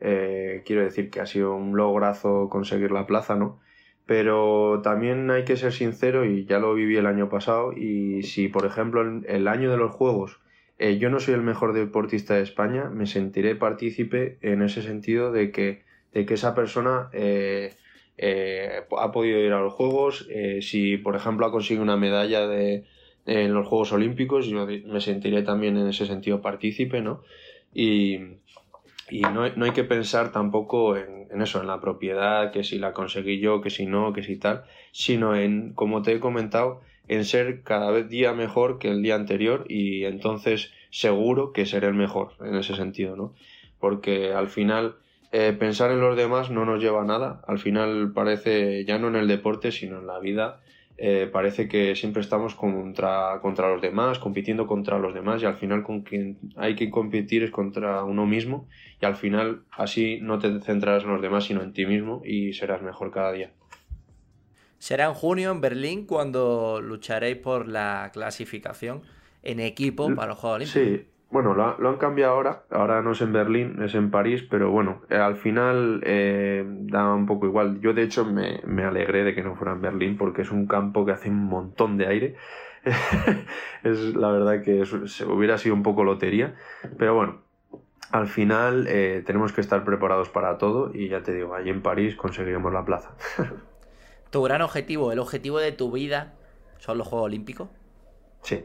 eh, 0.00 0.62
quiero 0.66 0.82
decir 0.82 1.08
que 1.10 1.20
ha 1.20 1.26
sido 1.26 1.54
un 1.54 1.76
lograzo 1.76 2.48
conseguir 2.50 2.90
la 2.90 3.06
plaza, 3.06 3.36
¿no? 3.36 3.60
Pero 4.06 4.80
también 4.82 5.30
hay 5.30 5.44
que 5.44 5.56
ser 5.56 5.72
sincero 5.72 6.24
y 6.24 6.44
ya 6.46 6.58
lo 6.58 6.74
viví 6.74 6.96
el 6.96 7.06
año 7.06 7.28
pasado 7.28 7.72
y 7.72 8.22
si, 8.24 8.48
por 8.48 8.66
ejemplo, 8.66 9.02
el, 9.02 9.48
año 9.48 9.70
de 9.70 9.76
los 9.76 9.92
Juegos 9.92 10.40
eh, 10.78 10.98
yo 10.98 11.10
no 11.10 11.20
soy 11.20 11.34
el 11.34 11.42
mejor 11.42 11.72
deportista 11.72 12.34
de 12.34 12.42
España, 12.42 12.90
me 12.90 13.06
sentiré 13.06 13.56
partícipe 13.56 14.38
en 14.42 14.62
ese 14.62 14.82
sentido 14.82 15.32
de 15.32 15.50
que, 15.50 15.84
de 16.12 16.26
que 16.26 16.34
esa 16.34 16.54
persona 16.54 17.08
eh, 17.12 17.74
ha 18.18 19.12
podido 19.12 19.38
ir 19.38 19.52
a 19.52 19.60
los 19.60 19.72
Juegos. 19.72 20.26
Eh, 20.30 20.60
si, 20.62 20.96
por 20.96 21.16
ejemplo, 21.16 21.46
ha 21.46 21.52
conseguido 21.52 21.82
una 21.82 21.96
medalla 21.96 22.46
de, 22.46 22.84
en 23.26 23.52
los 23.52 23.66
Juegos 23.66 23.92
Olímpicos, 23.92 24.46
yo 24.46 24.66
me 24.66 25.00
sentiré 25.00 25.42
también 25.42 25.76
en 25.76 25.88
ese 25.88 26.06
sentido 26.06 26.40
partícipe, 26.40 27.00
¿no? 27.00 27.22
Y, 27.74 28.16
y 29.10 29.20
no, 29.20 29.48
no, 29.54 29.64
hay 29.64 29.72
que 29.72 29.84
pensar 29.84 30.32
tampoco 30.32 30.96
en, 30.96 31.28
en, 31.30 31.42
eso, 31.42 31.60
en 31.60 31.66
la 31.66 31.80
propiedad, 31.80 32.52
que 32.52 32.64
si 32.64 32.78
la 32.78 32.92
conseguí 32.92 33.38
yo, 33.38 33.60
que 33.60 33.70
si 33.70 33.86
no, 33.86 34.12
que 34.12 34.22
si 34.22 34.36
tal, 34.36 34.64
sino 34.92 35.36
en, 35.36 35.74
como 35.74 36.02
te 36.02 36.12
he 36.12 36.20
comentado, 36.20 36.80
en 37.08 37.24
ser 37.24 37.62
cada 37.62 37.90
vez 37.90 38.08
día 38.08 38.32
mejor 38.32 38.78
que 38.78 38.88
el 38.90 39.02
día 39.02 39.14
anterior 39.14 39.64
y 39.68 40.04
entonces 40.04 40.72
seguro 40.90 41.52
que 41.52 41.66
seré 41.66 41.88
el 41.88 41.94
mejor 41.94 42.32
en 42.40 42.54
ese 42.56 42.74
sentido, 42.74 43.16
¿no? 43.16 43.34
Porque 43.78 44.32
al 44.32 44.48
final 44.48 44.96
eh, 45.32 45.54
pensar 45.58 45.90
en 45.90 46.00
los 46.00 46.16
demás 46.16 46.50
no 46.50 46.64
nos 46.64 46.80
lleva 46.80 47.02
a 47.02 47.04
nada. 47.04 47.42
Al 47.46 47.58
final 47.58 48.12
parece, 48.12 48.84
ya 48.84 48.98
no 48.98 49.08
en 49.08 49.16
el 49.16 49.28
deporte, 49.28 49.72
sino 49.72 49.98
en 49.98 50.06
la 50.06 50.18
vida, 50.18 50.60
eh, 50.98 51.28
parece 51.30 51.68
que 51.68 51.94
siempre 51.94 52.22
estamos 52.22 52.54
contra, 52.54 53.38
contra 53.42 53.68
los 53.70 53.82
demás, 53.82 54.18
compitiendo 54.18 54.66
contra 54.66 54.98
los 54.98 55.12
demás 55.12 55.42
y 55.42 55.44
al 55.44 55.56
final 55.56 55.82
con 55.82 56.00
quien 56.00 56.38
hay 56.56 56.74
que 56.74 56.90
competir 56.90 57.42
es 57.42 57.50
contra 57.50 58.02
uno 58.04 58.24
mismo 58.24 58.66
y 59.00 59.04
al 59.04 59.14
final 59.14 59.64
así 59.72 60.20
no 60.22 60.38
te 60.38 60.58
centrarás 60.60 61.04
en 61.04 61.10
los 61.10 61.20
demás 61.20 61.44
sino 61.44 61.62
en 61.62 61.74
ti 61.74 61.84
mismo 61.84 62.22
y 62.24 62.54
serás 62.54 62.80
mejor 62.80 63.10
cada 63.10 63.32
día. 63.32 63.50
Será 64.78 65.04
en 65.06 65.14
junio 65.14 65.50
en 65.50 65.60
Berlín 65.60 66.06
cuando 66.06 66.80
lucharéis 66.80 67.36
por 67.36 67.68
la 67.68 68.10
clasificación 68.14 69.02
en 69.42 69.60
equipo 69.60 70.14
para 70.14 70.28
los 70.28 70.38
Juegos 70.38 70.56
Olímpicos. 70.56 70.82
Sí, 70.82 71.08
bueno, 71.30 71.54
lo, 71.54 71.88
han 71.88 71.96
cambiado 71.96 72.34
ahora. 72.34 72.62
Ahora 72.70 73.02
no 73.02 73.12
es 73.12 73.20
en 73.20 73.32
Berlín, 73.32 73.82
es 73.82 73.94
en 73.94 74.10
París, 74.10 74.44
pero 74.48 74.70
bueno, 74.70 75.02
eh, 75.10 75.16
al 75.16 75.36
final 75.36 76.00
eh, 76.04 76.64
da 76.66 77.12
un 77.14 77.26
poco 77.26 77.46
igual. 77.46 77.80
Yo, 77.80 77.92
de 77.92 78.02
hecho, 78.02 78.24
me, 78.24 78.60
me, 78.64 78.84
alegré 78.84 79.24
de 79.24 79.34
que 79.34 79.42
no 79.42 79.56
fuera 79.56 79.72
en 79.72 79.82
Berlín 79.82 80.16
porque 80.16 80.42
es 80.42 80.50
un 80.50 80.66
campo 80.66 81.04
que 81.04 81.12
hace 81.12 81.28
un 81.28 81.44
montón 81.44 81.96
de 81.96 82.06
aire. 82.06 82.36
es 83.82 84.14
la 84.14 84.30
verdad 84.30 84.62
que 84.62 84.84
hubiera 85.26 85.58
sido 85.58 85.74
un 85.74 85.82
poco 85.82 86.04
lotería, 86.04 86.54
pero 86.96 87.14
bueno, 87.14 87.40
al 88.12 88.28
final 88.28 88.86
eh, 88.88 89.22
tenemos 89.26 89.52
que 89.52 89.60
estar 89.60 89.84
preparados 89.84 90.28
para 90.28 90.58
todo 90.58 90.92
y 90.94 91.08
ya 91.08 91.22
te 91.22 91.34
digo, 91.34 91.54
allí 91.54 91.70
en 91.70 91.82
París 91.82 92.14
conseguiremos 92.14 92.72
la 92.72 92.84
plaza. 92.84 93.16
¿Tu 94.30 94.42
gran 94.42 94.62
objetivo, 94.62 95.12
el 95.12 95.18
objetivo 95.18 95.58
de 95.58 95.72
tu 95.72 95.90
vida, 95.90 96.34
son 96.78 96.98
los 96.98 97.08
Juegos 97.08 97.26
Olímpicos? 97.26 97.68
Sí, 98.42 98.64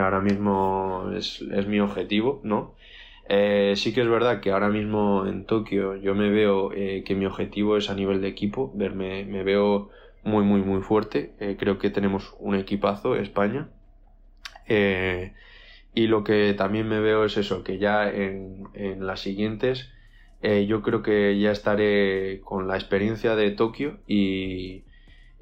ahora 0.00 0.20
mismo 0.20 1.10
es, 1.14 1.42
mi 1.42 1.80
objetivo, 1.80 2.40
¿no? 2.44 2.74
Eh, 3.28 3.74
sí 3.76 3.94
que 3.94 4.02
es 4.02 4.08
verdad 4.08 4.40
que 4.40 4.50
ahora 4.50 4.68
mismo 4.68 5.26
en 5.26 5.46
Tokio 5.46 5.96
yo 5.96 6.14
me 6.14 6.28
veo 6.30 6.72
eh, 6.72 7.04
que 7.06 7.14
mi 7.14 7.24
objetivo 7.26 7.76
es 7.78 7.88
a 7.88 7.94
nivel 7.94 8.20
de 8.20 8.28
equipo, 8.28 8.70
verme, 8.74 9.24
me 9.24 9.42
veo 9.42 9.90
muy, 10.22 10.44
muy, 10.44 10.62
muy 10.62 10.82
fuerte. 10.82 11.34
Eh, 11.40 11.56
creo 11.58 11.78
que 11.78 11.90
tenemos 11.90 12.34
un 12.38 12.54
equipazo, 12.54 13.16
España. 13.16 13.68
Y 15.94 16.06
lo 16.08 16.24
que 16.24 16.54
también 16.54 16.88
me 16.88 17.00
veo 17.00 17.24
es 17.24 17.36
eso, 17.36 17.62
que 17.62 17.78
ya 17.78 18.10
en, 18.10 18.64
en 18.74 19.06
las 19.06 19.20
siguientes 19.20 19.90
yo 20.42 20.82
creo 20.82 21.02
que 21.02 21.38
ya 21.38 21.52
estaré 21.52 22.40
con 22.42 22.68
la 22.68 22.76
experiencia 22.76 23.34
de 23.34 23.50
Tokio 23.50 23.98
y, 24.06 24.84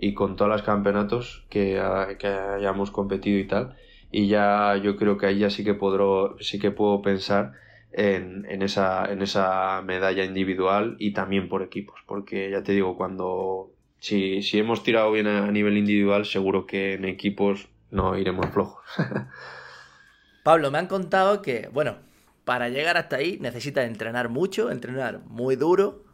y 0.03 0.15
con 0.15 0.35
todos 0.35 0.51
los 0.51 0.63
campeonatos 0.63 1.45
que, 1.49 1.81
que, 2.19 2.27
hayamos 2.27 2.91
competido 2.91 3.39
y 3.39 3.47
tal. 3.47 3.77
Y 4.13 4.29
ya 4.29 4.77
yo 4.77 4.97
creo 4.97 5.19
que 5.19 5.27
ahí 5.27 5.39
ya 5.39 5.51
sí 5.51 5.65
que, 5.65 5.75
podré, 5.75 6.05
sí 6.41 6.59
que 6.59 6.71
puedo 6.71 7.03
pensar 7.03 7.53
en, 7.91 8.47
en, 8.49 8.63
esa, 8.63 9.11
en 9.11 9.23
esa 9.23 9.83
medalla 9.83 10.25
individual 10.25 10.97
y 10.99 11.13
también 11.13 11.49
por 11.49 11.63
equipos. 11.63 12.01
Porque 12.07 12.51
ya 12.51 12.63
te 12.63 12.73
digo, 12.73 12.97
cuando 12.97 13.73
si, 13.99 14.43
si 14.43 14.59
hemos 14.59 14.83
tirado 14.83 15.11
bien 15.13 15.27
a 15.27 15.51
nivel 15.51 15.79
individual, 15.79 16.27
seguro 16.27 16.67
que 16.67 16.95
en 16.95 17.05
equipos 17.07 17.69
no 17.91 18.19
iremos 18.19 18.47
flojos. 18.51 18.85
Pablo, 20.43 20.71
me 20.73 20.79
han 20.79 20.89
contado 20.89 21.41
que, 21.41 21.69
bueno, 21.73 21.97
para 22.45 22.69
llegar 22.69 22.97
hasta 22.97 23.17
ahí 23.17 23.39
necesitas 23.41 23.87
entrenar 23.87 24.29
mucho, 24.29 24.71
entrenar 24.71 25.21
muy 25.27 25.57
duro. 25.57 26.05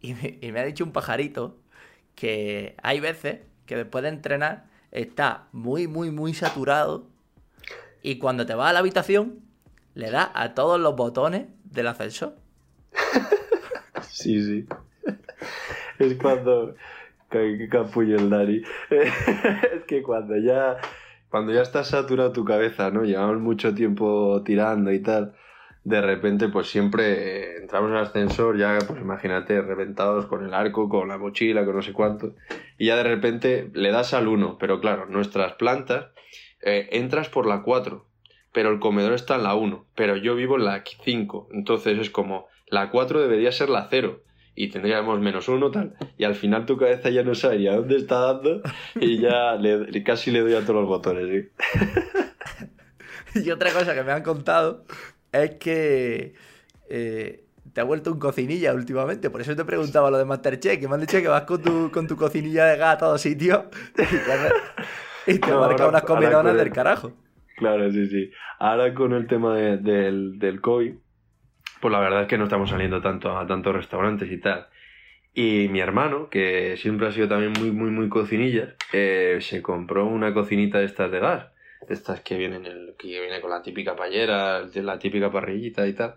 Y 0.00 0.14
me, 0.14 0.60
ha 0.60 0.64
dicho 0.64 0.84
un 0.84 0.92
pajarito 0.92 1.58
que 2.14 2.74
hay 2.82 3.00
veces 3.00 3.40
que 3.66 3.76
después 3.76 4.02
de 4.02 4.08
entrenar 4.08 4.66
está 4.92 5.48
muy, 5.52 5.88
muy, 5.88 6.10
muy 6.10 6.32
saturado. 6.32 7.06
Y 8.06 8.18
cuando 8.18 8.46
te 8.46 8.54
vas 8.54 8.70
a 8.70 8.72
la 8.72 8.78
habitación, 8.78 9.40
le 9.94 10.12
das 10.12 10.28
a 10.32 10.54
todos 10.54 10.78
los 10.78 10.94
botones 10.94 11.48
del 11.64 11.88
ascensor. 11.88 12.36
Sí, 14.00 14.40
sí. 14.44 14.64
Es 15.98 16.14
cuando. 16.14 16.76
Capullo 17.68 18.16
el 18.16 18.30
Dani. 18.30 18.62
es 18.90 19.82
que 19.88 20.04
cuando 20.04 20.36
ya 20.36 20.76
cuando 21.30 21.52
ya 21.52 21.62
estás 21.62 21.88
saturado 21.88 22.30
tu 22.30 22.44
cabeza, 22.44 22.92
¿no? 22.92 23.02
Llevamos 23.02 23.40
mucho 23.40 23.74
tiempo 23.74 24.40
tirando 24.44 24.92
y 24.92 25.00
tal. 25.00 25.34
De 25.82 26.00
repente, 26.00 26.48
pues 26.48 26.68
siempre 26.68 27.56
entramos 27.56 27.90
en 27.90 27.96
el 27.96 28.02
ascensor, 28.04 28.56
ya, 28.56 28.78
pues 28.86 29.00
imagínate, 29.00 29.60
reventados 29.62 30.26
con 30.26 30.44
el 30.44 30.54
arco, 30.54 30.88
con 30.88 31.08
la 31.08 31.18
mochila, 31.18 31.64
con 31.64 31.74
no 31.74 31.82
sé 31.82 31.92
cuánto. 31.92 32.36
Y 32.78 32.86
ya 32.86 32.96
de 32.96 33.02
repente 33.02 33.68
le 33.74 33.90
das 33.90 34.14
al 34.14 34.28
1. 34.28 34.58
Pero 34.58 34.80
claro, 34.80 35.06
nuestras 35.06 35.54
plantas, 35.54 36.06
eh, 36.62 36.88
entras 36.92 37.28
por 37.28 37.46
la 37.46 37.62
4, 37.62 38.06
pero 38.52 38.70
el 38.70 38.80
comedor 38.80 39.12
está 39.12 39.36
en 39.36 39.42
la 39.42 39.54
1. 39.54 39.86
Pero 39.94 40.16
yo 40.16 40.34
vivo 40.34 40.56
en 40.56 40.64
la 40.64 40.82
5. 41.04 41.48
Entonces 41.52 41.98
es 41.98 42.10
como, 42.10 42.46
la 42.68 42.90
4 42.90 43.20
debería 43.20 43.52
ser 43.52 43.68
la 43.68 43.86
0 43.90 44.22
y 44.56 44.68
tendríamos 44.68 45.20
menos 45.20 45.48
uno, 45.48 45.70
tal. 45.70 45.94
Y 46.16 46.24
al 46.24 46.34
final 46.34 46.64
tu 46.64 46.78
cabeza 46.78 47.10
ya 47.10 47.22
no 47.22 47.34
sabe 47.34 47.68
a 47.68 47.76
dónde 47.76 47.96
está 47.96 48.20
dando 48.20 48.62
y 48.98 49.20
ya 49.20 49.54
le, 49.56 50.02
casi 50.02 50.30
le 50.30 50.40
doy 50.40 50.54
a 50.54 50.62
todos 50.62 50.76
los 50.76 50.86
botones. 50.86 51.48
y 53.34 53.50
otra 53.50 53.70
cosa 53.72 53.94
que 53.94 54.02
me 54.02 54.12
han 54.12 54.22
contado 54.22 54.84
es 55.30 55.56
que 55.56 56.34
eh, 56.88 57.44
te 57.74 57.80
ha 57.82 57.84
vuelto 57.84 58.10
un 58.10 58.18
cocinilla 58.18 58.72
últimamente. 58.72 59.28
Por 59.28 59.42
eso 59.42 59.54
te 59.54 59.66
preguntaba 59.66 60.10
lo 60.10 60.16
de 60.16 60.24
Masterchef, 60.24 60.80
que 60.80 60.88
me 60.88 60.94
han 60.94 61.02
dicho 61.02 61.20
que 61.20 61.28
vas 61.28 61.42
con 61.42 61.60
tu, 61.60 61.90
con 61.92 62.06
tu 62.06 62.16
cocinilla 62.16 62.64
de 62.64 62.78
gas 62.78 62.94
a 62.94 62.98
todos 62.98 63.20
sitios 63.20 63.64
y 65.34 65.38
te, 65.38 65.52
marca 65.52 65.88
unas 65.88 66.02
comidonas 66.02 66.56
del 66.56 66.70
carajo. 66.70 67.12
Claro, 67.56 67.90
sí, 67.90 68.06
sí. 68.06 68.30
Ahora 68.58 68.92
con 68.94 69.12
el 69.12 69.26
tema 69.26 69.56
del, 69.56 70.38
del 70.38 70.60
COVID 70.60 70.94
pues 71.80 71.92
la 71.92 72.00
verdad 72.00 72.22
es 72.22 72.28
que 72.28 72.38
no 72.38 72.44
estamos 72.44 72.70
saliendo 72.70 73.00
tanto 73.00 73.36
a 73.36 73.46
tantos 73.46 73.74
restaurantes 73.74 74.30
y 74.30 74.40
tal. 74.40 74.66
Y 75.34 75.68
mi 75.68 75.80
hermano, 75.80 76.30
que 76.30 76.76
siempre 76.78 77.06
ha 77.06 77.12
sido 77.12 77.28
también 77.28 77.52
muy, 77.52 77.70
muy, 77.70 77.90
muy 77.90 78.08
cocinilla, 78.08 78.74
eh, 78.92 79.38
se 79.40 79.60
compró 79.60 80.06
una 80.06 80.32
cocinita 80.32 80.78
de 80.78 80.86
estas 80.86 81.10
de 81.10 81.20
gas. 81.20 81.46
De 81.86 81.94
estas 81.94 82.20
que 82.20 82.38
vienen 82.38 82.64
el, 82.64 82.94
que 82.98 83.20
viene 83.20 83.40
con 83.40 83.50
la 83.50 83.62
típica 83.62 83.94
payera, 83.94 84.62
la 84.74 84.98
típica 84.98 85.30
parrillita 85.30 85.86
y 85.86 85.92
tal. 85.92 86.16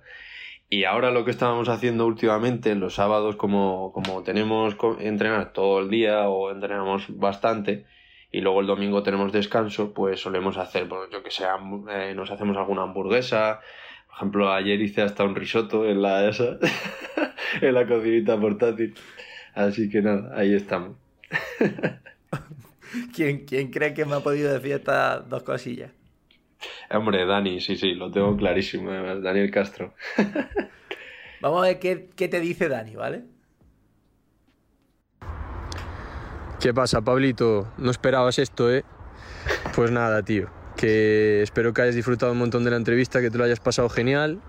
Y 0.70 0.86
ahora 0.86 1.12
lo 1.12 1.26
que 1.26 1.32
estábamos 1.32 1.68
haciendo 1.68 2.06
últimamente, 2.06 2.74
los 2.76 2.96
sábados, 2.96 3.36
como, 3.36 3.92
como 3.92 4.24
tenemos 4.24 4.78
entrenar 5.00 5.52
todo 5.52 5.82
el 5.82 5.90
día 5.90 6.30
o 6.30 6.52
entrenamos 6.52 7.06
bastante, 7.10 7.86
y 8.32 8.42
luego 8.42 8.62
el 8.62 8.68
domingo 8.68 9.04
tenemos 9.04 9.32
descanso, 9.32 9.94
pues 9.94 10.22
solemos 10.22 10.58
hacer, 10.58 10.88
pues, 10.88 11.10
yo 11.12 11.24
que 11.24 11.32
sé, 11.32 11.46
eh, 11.90 12.14
nos 12.16 12.30
hacemos 12.32 12.56
alguna 12.58 12.84
hamburguesa, 12.84 13.60
por 14.08 14.16
ejemplo, 14.16 14.52
ayer 14.52 14.82
hice 14.82 15.02
hasta 15.02 15.24
un 15.24 15.36
risotto 15.36 15.86
en 15.86 16.02
la 16.02 16.28
esa, 16.30 16.58
en 17.62 17.74
la 17.74 17.88
cocinita 17.88 18.40
portátil. 18.40 18.94
Así 19.56 19.90
que 19.90 20.02
nada, 20.02 20.32
ahí 20.38 20.54
estamos. 20.54 20.98
¿Quién, 23.16 23.46
¿Quién 23.46 23.72
cree 23.72 23.94
que 23.94 24.06
me 24.06 24.16
ha 24.16 24.20
podido 24.20 24.52
decir 24.52 24.74
estas 24.74 25.28
dos 25.30 25.44
cosillas? 25.44 25.92
Hombre, 26.92 27.26
Dani, 27.26 27.62
sí, 27.62 27.78
sí, 27.78 27.94
lo 27.94 28.12
tengo 28.12 28.36
clarísimo, 28.36 28.92
además, 28.92 29.22
Daniel 29.22 29.52
Castro. 29.52 29.94
Vamos 31.42 31.64
a 31.64 31.68
ver 31.68 31.80
qué, 31.80 32.10
qué 32.16 32.28
te 32.28 32.40
dice 32.40 32.68
Dani, 32.68 32.96
¿vale? 32.96 33.24
¿Qué 36.60 36.74
pasa, 36.74 37.02
Pablito? 37.02 37.68
No 37.78 37.90
esperabas 37.90 38.40
esto, 38.40 38.72
¿eh? 38.72 38.84
Pues 39.76 39.92
nada, 39.92 40.22
tío 40.24 40.50
que 40.80 41.42
espero 41.42 41.74
que 41.74 41.82
hayas 41.82 41.96
disfrutado 41.96 42.32
un 42.32 42.38
montón 42.38 42.64
de 42.64 42.72
la 42.72 42.78
entrevista, 42.78 43.20
que 43.20 43.30
te 43.30 43.38
lo 43.38 43.44
hayas 43.44 43.60
pasado 43.60 43.90
genial 43.90 44.40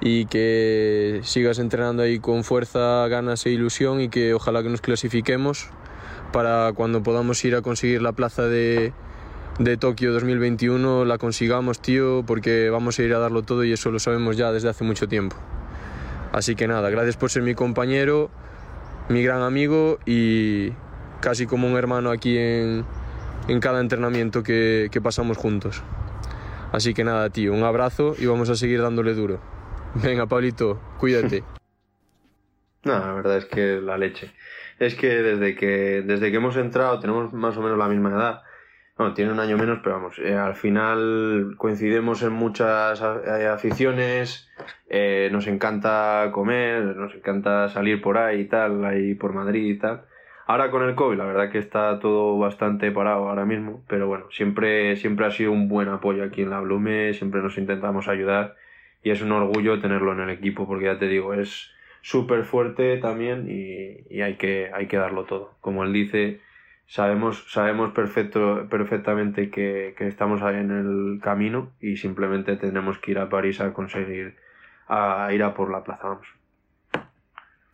y 0.00 0.26
que 0.26 1.20
sigas 1.22 1.60
entrenando 1.60 2.02
ahí 2.02 2.18
con 2.18 2.42
fuerza, 2.42 3.06
ganas 3.06 3.46
e 3.46 3.50
ilusión 3.50 4.00
y 4.00 4.08
que 4.08 4.34
ojalá 4.34 4.64
que 4.64 4.68
nos 4.68 4.80
clasifiquemos 4.80 5.68
para 6.32 6.72
cuando 6.72 7.04
podamos 7.04 7.44
ir 7.44 7.54
a 7.54 7.62
conseguir 7.62 8.02
la 8.02 8.10
plaza 8.10 8.42
de, 8.42 8.92
de 9.60 9.76
Tokio 9.76 10.12
2021 10.12 11.04
la 11.04 11.18
consigamos, 11.18 11.80
tío, 11.80 12.24
porque 12.26 12.68
vamos 12.68 12.98
a 12.98 13.02
ir 13.04 13.14
a 13.14 13.20
darlo 13.20 13.42
todo 13.42 13.62
y 13.62 13.72
eso 13.72 13.92
lo 13.92 14.00
sabemos 14.00 14.36
ya 14.36 14.50
desde 14.50 14.70
hace 14.70 14.82
mucho 14.82 15.06
tiempo. 15.06 15.36
Así 16.32 16.56
que 16.56 16.66
nada, 16.66 16.90
gracias 16.90 17.16
por 17.16 17.30
ser 17.30 17.44
mi 17.44 17.54
compañero, 17.54 18.28
mi 19.08 19.22
gran 19.22 19.42
amigo 19.42 20.00
y 20.04 20.72
casi 21.20 21.46
como 21.46 21.68
un 21.68 21.76
hermano 21.76 22.10
aquí 22.10 22.36
en, 22.38 22.84
en 23.48 23.60
cada 23.60 23.80
entrenamiento 23.80 24.42
que, 24.42 24.88
que 24.90 25.00
pasamos 25.00 25.36
juntos. 25.36 25.82
Así 26.72 26.94
que 26.94 27.04
nada, 27.04 27.30
tío, 27.30 27.52
un 27.52 27.64
abrazo 27.64 28.14
y 28.18 28.26
vamos 28.26 28.48
a 28.50 28.54
seguir 28.54 28.80
dándole 28.80 29.14
duro. 29.14 29.40
Venga, 29.94 30.26
Pablito, 30.26 30.80
cuídate. 30.98 31.42
No, 32.82 32.98
la 32.98 33.12
verdad 33.12 33.36
es 33.36 33.44
que 33.44 33.78
la 33.78 33.98
leche. 33.98 34.32
Es 34.78 34.94
que 34.94 35.08
desde 35.08 35.54
que, 35.54 36.02
desde 36.02 36.30
que 36.30 36.36
hemos 36.38 36.56
entrado 36.56 36.98
tenemos 36.98 37.30
más 37.34 37.54
o 37.58 37.60
menos 37.60 37.76
la 37.76 37.88
misma 37.88 38.08
edad. 38.08 38.42
Bueno, 38.96 39.12
tiene 39.12 39.32
un 39.32 39.40
año 39.40 39.58
menos, 39.58 39.80
pero 39.82 39.96
vamos, 39.96 40.18
eh, 40.18 40.34
al 40.34 40.54
final 40.54 41.54
coincidimos 41.56 42.22
en 42.22 42.32
muchas 42.32 43.00
eh, 43.00 43.46
aficiones, 43.46 44.50
eh, 44.88 45.30
nos 45.32 45.46
encanta 45.46 46.30
comer, 46.32 46.96
nos 46.96 47.14
encanta 47.14 47.68
salir 47.70 48.02
por 48.02 48.18
ahí 48.18 48.40
y 48.40 48.44
tal, 48.48 48.84
ahí 48.84 49.14
por 49.14 49.32
Madrid 49.32 49.74
y 49.74 49.78
tal. 49.78 50.04
Ahora 50.50 50.72
con 50.72 50.82
el 50.82 50.96
COVID, 50.96 51.16
la 51.16 51.26
verdad 51.26 51.48
que 51.48 51.58
está 51.58 52.00
todo 52.00 52.36
bastante 52.36 52.90
parado 52.90 53.28
ahora 53.28 53.44
mismo, 53.44 53.84
pero 53.86 54.08
bueno, 54.08 54.26
siempre, 54.32 54.96
siempre 54.96 55.24
ha 55.24 55.30
sido 55.30 55.52
un 55.52 55.68
buen 55.68 55.88
apoyo 55.88 56.24
aquí 56.24 56.42
en 56.42 56.50
la 56.50 56.58
Blume, 56.58 57.14
siempre 57.14 57.40
nos 57.40 57.56
intentamos 57.56 58.08
ayudar 58.08 58.56
y 59.04 59.10
es 59.10 59.22
un 59.22 59.30
orgullo 59.30 59.78
tenerlo 59.78 60.12
en 60.12 60.18
el 60.18 60.30
equipo 60.30 60.66
porque 60.66 60.86
ya 60.86 60.98
te 60.98 61.06
digo, 61.06 61.34
es 61.34 61.70
súper 62.02 62.42
fuerte 62.42 62.96
también 62.96 63.46
y, 63.48 64.22
hay, 64.22 64.34
que, 64.38 64.72
hay 64.74 64.88
que 64.88 64.96
darlo 64.96 65.22
todo. 65.22 65.54
Como 65.60 65.84
él 65.84 65.92
dice, 65.92 66.40
sabemos, 66.88 67.44
sabemos 67.52 67.92
perfecto, 67.92 68.66
perfectamente 68.68 69.50
que, 69.50 69.94
que 69.96 70.08
estamos 70.08 70.42
en 70.42 70.72
el 70.72 71.20
camino 71.22 71.70
y 71.80 71.96
simplemente 71.96 72.56
tenemos 72.56 72.98
que 72.98 73.12
ir 73.12 73.20
a 73.20 73.28
París 73.28 73.60
a 73.60 73.72
conseguir 73.72 74.34
a 74.88 75.28
ir 75.32 75.44
a 75.44 75.54
por 75.54 75.70
la 75.70 75.84
plaza, 75.84 76.08
vamos. 76.08 76.39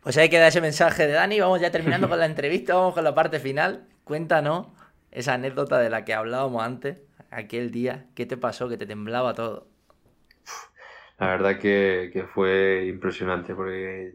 Pues 0.07 0.15
ahí 0.15 0.29
queda 0.29 0.47
ese 0.47 0.61
mensaje 0.61 1.05
de 1.05 1.11
Dani. 1.11 1.41
Vamos 1.41 1.59
ya 1.59 1.69
terminando 1.69 2.07
con 2.09 2.17
la 2.17 2.25
entrevista, 2.25 2.75
vamos 2.75 2.93
con 2.93 3.03
la 3.03 3.13
parte 3.13 3.41
final. 3.41 3.89
Cuéntanos 4.05 4.67
esa 5.11 5.33
anécdota 5.33 5.79
de 5.79 5.89
la 5.89 6.05
que 6.05 6.13
hablábamos 6.13 6.63
antes, 6.63 6.99
aquel 7.29 7.71
día. 7.71 8.05
¿Qué 8.15 8.25
te 8.25 8.37
pasó? 8.37 8.69
Que 8.69 8.77
te 8.77 8.85
temblaba 8.85 9.33
todo. 9.33 9.67
La 11.19 11.27
verdad 11.27 11.59
que, 11.59 12.25
fue 12.33 12.85
impresionante, 12.87 13.53
porque 13.53 14.13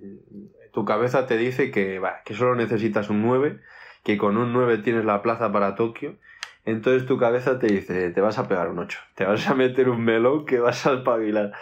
tu 0.73 0.87
cabeza 0.87 1.27
te 1.27 1.37
dice 1.37 1.71
que, 1.71 2.01
que 2.25 2.33
solo 2.33 2.55
necesitas 2.55 3.11
un 3.11 3.21
9, 3.21 3.61
que 4.03 4.17
con 4.17 4.39
un 4.39 4.55
9 4.55 4.79
tienes 4.79 5.05
la 5.05 5.21
plaza 5.21 5.53
para 5.53 5.75
Tokio. 5.75 6.17
Entonces 6.65 7.07
tu 7.07 7.19
cabeza 7.19 7.59
te 7.59 7.67
dice, 7.67 8.09
te 8.13 8.21
vas 8.23 8.39
a 8.39 8.49
pegar 8.49 8.71
un 8.71 8.79
8, 8.79 8.99
te 9.15 9.27
vas 9.27 9.47
a 9.47 9.55
meter 9.55 9.91
un 9.91 10.03
melón 10.03 10.47
que 10.47 10.59
vas 10.59 10.87
a 10.87 10.95
espabilar. 10.95 11.53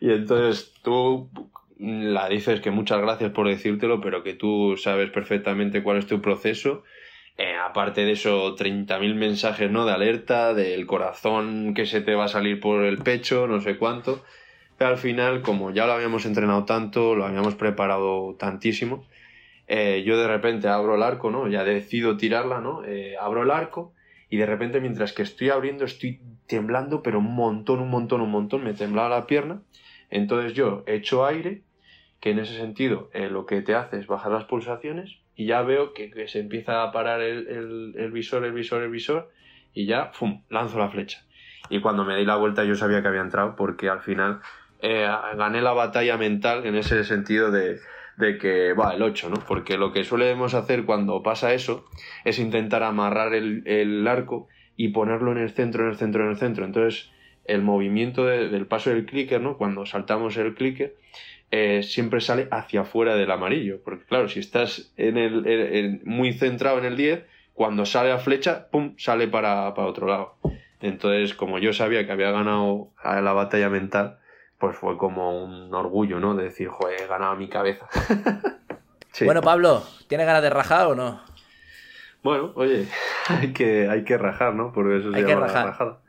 Y 0.00 0.10
entonces 0.10 0.74
tú 0.82 1.30
la 1.78 2.28
dices 2.28 2.60
que 2.60 2.70
muchas 2.70 3.00
gracias 3.00 3.32
por 3.32 3.48
decírtelo, 3.48 4.00
pero 4.00 4.22
que 4.22 4.34
tú 4.34 4.76
sabes 4.76 5.10
perfectamente 5.10 5.82
cuál 5.82 5.98
es 5.98 6.06
tu 6.06 6.20
proceso. 6.20 6.84
Eh, 7.38 7.54
aparte 7.62 8.04
de 8.04 8.12
eso, 8.12 8.56
30.000 8.56 9.14
mensajes 9.14 9.70
¿no? 9.70 9.84
de 9.84 9.92
alerta, 9.92 10.54
del 10.54 10.86
corazón 10.86 11.74
que 11.74 11.84
se 11.84 12.00
te 12.00 12.14
va 12.14 12.24
a 12.24 12.28
salir 12.28 12.60
por 12.60 12.84
el 12.84 12.98
pecho, 12.98 13.46
no 13.46 13.60
sé 13.60 13.76
cuánto. 13.76 14.24
Pero 14.78 14.90
al 14.90 14.98
final, 14.98 15.42
como 15.42 15.70
ya 15.70 15.86
lo 15.86 15.92
habíamos 15.92 16.24
entrenado 16.26 16.64
tanto, 16.64 17.14
lo 17.14 17.26
habíamos 17.26 17.54
preparado 17.54 18.36
tantísimo, 18.38 19.06
eh, 19.68 20.02
yo 20.06 20.18
de 20.18 20.28
repente 20.28 20.68
abro 20.68 20.94
el 20.94 21.02
arco, 21.02 21.30
¿no? 21.30 21.48
Ya 21.48 21.64
decido 21.64 22.16
tirarla, 22.16 22.60
¿no? 22.60 22.84
Eh, 22.84 23.16
abro 23.20 23.42
el 23.42 23.50
arco 23.50 23.92
y 24.30 24.36
de 24.36 24.46
repente 24.46 24.80
mientras 24.80 25.12
que 25.12 25.22
estoy 25.22 25.50
abriendo 25.50 25.84
estoy 25.84 26.20
temblando, 26.46 27.02
pero 27.02 27.18
un 27.18 27.34
montón, 27.34 27.80
un 27.80 27.90
montón, 27.90 28.20
un 28.20 28.30
montón, 28.30 28.64
me 28.64 28.74
temblaba 28.74 29.08
la 29.08 29.26
pierna. 29.26 29.62
Entonces 30.10 30.54
yo 30.54 30.84
echo 30.86 31.26
aire, 31.26 31.62
que 32.20 32.30
en 32.30 32.38
ese 32.38 32.56
sentido 32.56 33.10
eh, 33.12 33.28
lo 33.28 33.46
que 33.46 33.62
te 33.62 33.74
hace 33.74 33.98
es 33.98 34.06
bajar 34.06 34.32
las 34.32 34.44
pulsaciones 34.44 35.18
y 35.34 35.46
ya 35.46 35.62
veo 35.62 35.92
que, 35.92 36.28
se 36.28 36.40
empieza 36.40 36.82
a 36.82 36.92
parar 36.92 37.20
el, 37.20 38.10
visor, 38.12 38.44
el 38.44 38.52
visor, 38.52 38.82
el 38.82 38.90
visor 38.90 39.30
y 39.74 39.86
ya, 39.86 40.06
¡fum!, 40.12 40.42
lanzo 40.48 40.78
la 40.78 40.88
flecha. 40.88 41.22
Y 41.68 41.80
cuando 41.80 42.04
me 42.04 42.16
di 42.16 42.24
la 42.24 42.36
vuelta 42.36 42.64
yo 42.64 42.74
sabía 42.74 43.02
que 43.02 43.08
había 43.08 43.20
entrado 43.20 43.54
porque 43.56 43.88
al 43.88 44.00
final 44.00 44.40
eh, 44.80 45.08
gané 45.36 45.60
la 45.60 45.72
batalla 45.72 46.16
mental 46.16 46.64
en 46.64 46.76
ese 46.76 47.04
sentido 47.04 47.50
de, 47.50 47.78
de 48.16 48.38
que 48.38 48.72
va 48.72 48.94
el 48.94 49.02
8, 49.02 49.28
¿no? 49.28 49.36
Porque 49.46 49.76
lo 49.76 49.92
que 49.92 50.04
solemos 50.04 50.54
hacer 50.54 50.84
cuando 50.84 51.22
pasa 51.22 51.52
eso 51.52 51.86
es 52.24 52.38
intentar 52.38 52.82
amarrar 52.82 53.34
el, 53.34 53.62
el, 53.66 54.06
arco 54.08 54.48
y 54.76 54.88
ponerlo 54.88 55.32
en 55.32 55.38
el 55.38 55.50
centro, 55.50 55.84
en 55.84 55.90
el 55.90 55.96
centro, 55.96 56.24
en 56.24 56.30
el 56.30 56.36
centro. 56.36 56.64
Entonces, 56.64 57.10
el 57.44 57.62
movimiento 57.62 58.24
del 58.24 58.66
paso 58.66 58.90
del 58.90 59.06
clicker, 59.06 59.40
¿no? 59.40 59.56
Cuando 59.56 59.86
saltamos 59.86 60.36
el 60.36 60.54
clicker, 60.54 60.96
eh, 61.50 61.82
siempre 61.82 62.20
sale 62.20 62.48
hacia 62.50 62.82
afuera 62.82 63.16
del 63.16 63.30
amarillo. 63.30 63.80
Porque, 63.84 64.04
claro, 64.04 64.28
si 64.28 64.40
estás 64.40 64.92
en 64.96 65.16
el, 65.16 66.00
muy 66.04 66.32
centrado 66.32 66.78
en 66.78 66.84
el 66.84 66.96
10, 66.96 67.24
cuando 67.54 67.86
sale 67.86 68.12
a 68.12 68.18
flecha, 68.18 68.68
¡pum! 68.70 68.94
sale 68.98 69.28
para, 69.28 69.74
para 69.74 69.88
otro 69.88 70.06
lado. 70.06 70.36
Entonces, 70.80 71.34
como 71.34 71.58
yo 71.58 71.72
sabía 71.72 72.04
que 72.06 72.12
había 72.12 72.30
ganado 72.30 72.90
la 73.02 73.32
batalla 73.32 73.68
mental, 73.68 74.18
pues 74.58 74.76
fue 74.76 74.96
como 74.96 75.44
un 75.44 75.74
orgullo, 75.74 76.20
¿no? 76.20 76.34
De 76.34 76.44
decir, 76.44 76.68
joder, 76.68 77.00
he 77.02 77.06
ganado 77.06 77.36
mi 77.36 77.48
cabeza. 77.48 77.86
Bueno, 79.24 79.40
Pablo, 79.40 79.82
¿tienes 80.08 80.26
ganas 80.26 80.42
de 80.42 80.50
rajar 80.50 80.88
o 80.88 80.94
no? 80.94 81.22
Bueno, 82.22 82.52
oye, 82.54 82.86
hay 83.28 83.52
que, 83.52 83.88
hay 83.88 84.04
que 84.04 84.18
rajar, 84.18 84.54
¿no? 84.54 84.72
Por 84.72 84.92
eso 84.92 85.10
se 85.10 85.22
llama 85.22 85.46
la 85.46 85.64
rajada. 85.64 86.00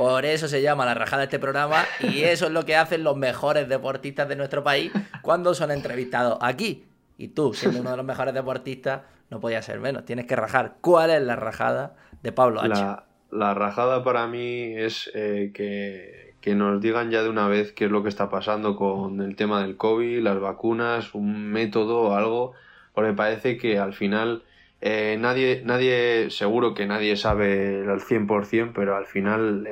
Por 0.00 0.24
eso 0.24 0.48
se 0.48 0.62
llama 0.62 0.86
la 0.86 0.94
rajada 0.94 1.24
este 1.24 1.38
programa 1.38 1.84
y 2.00 2.22
eso 2.22 2.46
es 2.46 2.52
lo 2.52 2.64
que 2.64 2.74
hacen 2.74 3.04
los 3.04 3.18
mejores 3.18 3.68
deportistas 3.68 4.26
de 4.30 4.34
nuestro 4.34 4.64
país 4.64 4.90
cuando 5.20 5.52
son 5.52 5.70
entrevistados 5.70 6.38
aquí. 6.40 6.86
Y 7.18 7.28
tú, 7.28 7.52
siendo 7.52 7.80
uno 7.80 7.90
de 7.90 7.98
los 7.98 8.06
mejores 8.06 8.32
deportistas, 8.32 9.02
no 9.28 9.40
podía 9.40 9.60
ser 9.60 9.78
menos. 9.78 10.06
Tienes 10.06 10.24
que 10.24 10.36
rajar. 10.36 10.76
¿Cuál 10.80 11.10
es 11.10 11.20
la 11.20 11.36
rajada 11.36 11.96
de 12.22 12.32
Pablo 12.32 12.62
H? 12.62 12.68
La, 12.68 13.04
la 13.30 13.52
rajada 13.52 14.02
para 14.02 14.26
mí 14.26 14.72
es 14.74 15.10
eh, 15.12 15.50
que 15.52 16.30
que 16.40 16.54
nos 16.54 16.80
digan 16.80 17.10
ya 17.10 17.22
de 17.22 17.28
una 17.28 17.48
vez 17.48 17.72
qué 17.72 17.84
es 17.84 17.90
lo 17.90 18.02
que 18.02 18.08
está 18.08 18.30
pasando 18.30 18.76
con 18.76 19.20
el 19.20 19.36
tema 19.36 19.60
del 19.60 19.76
COVID, 19.76 20.22
las 20.22 20.40
vacunas, 20.40 21.14
un 21.14 21.52
método 21.52 22.00
o 22.00 22.14
algo, 22.14 22.54
porque 22.94 23.12
parece 23.12 23.58
que 23.58 23.78
al 23.78 23.92
final 23.92 24.42
eh, 24.80 25.16
nadie, 25.20 25.62
nadie, 25.64 26.30
seguro 26.30 26.74
que 26.74 26.86
nadie 26.86 27.16
sabe 27.16 27.84
al 27.88 28.00
100%, 28.00 28.72
pero 28.74 28.96
al 28.96 29.06
final 29.06 29.66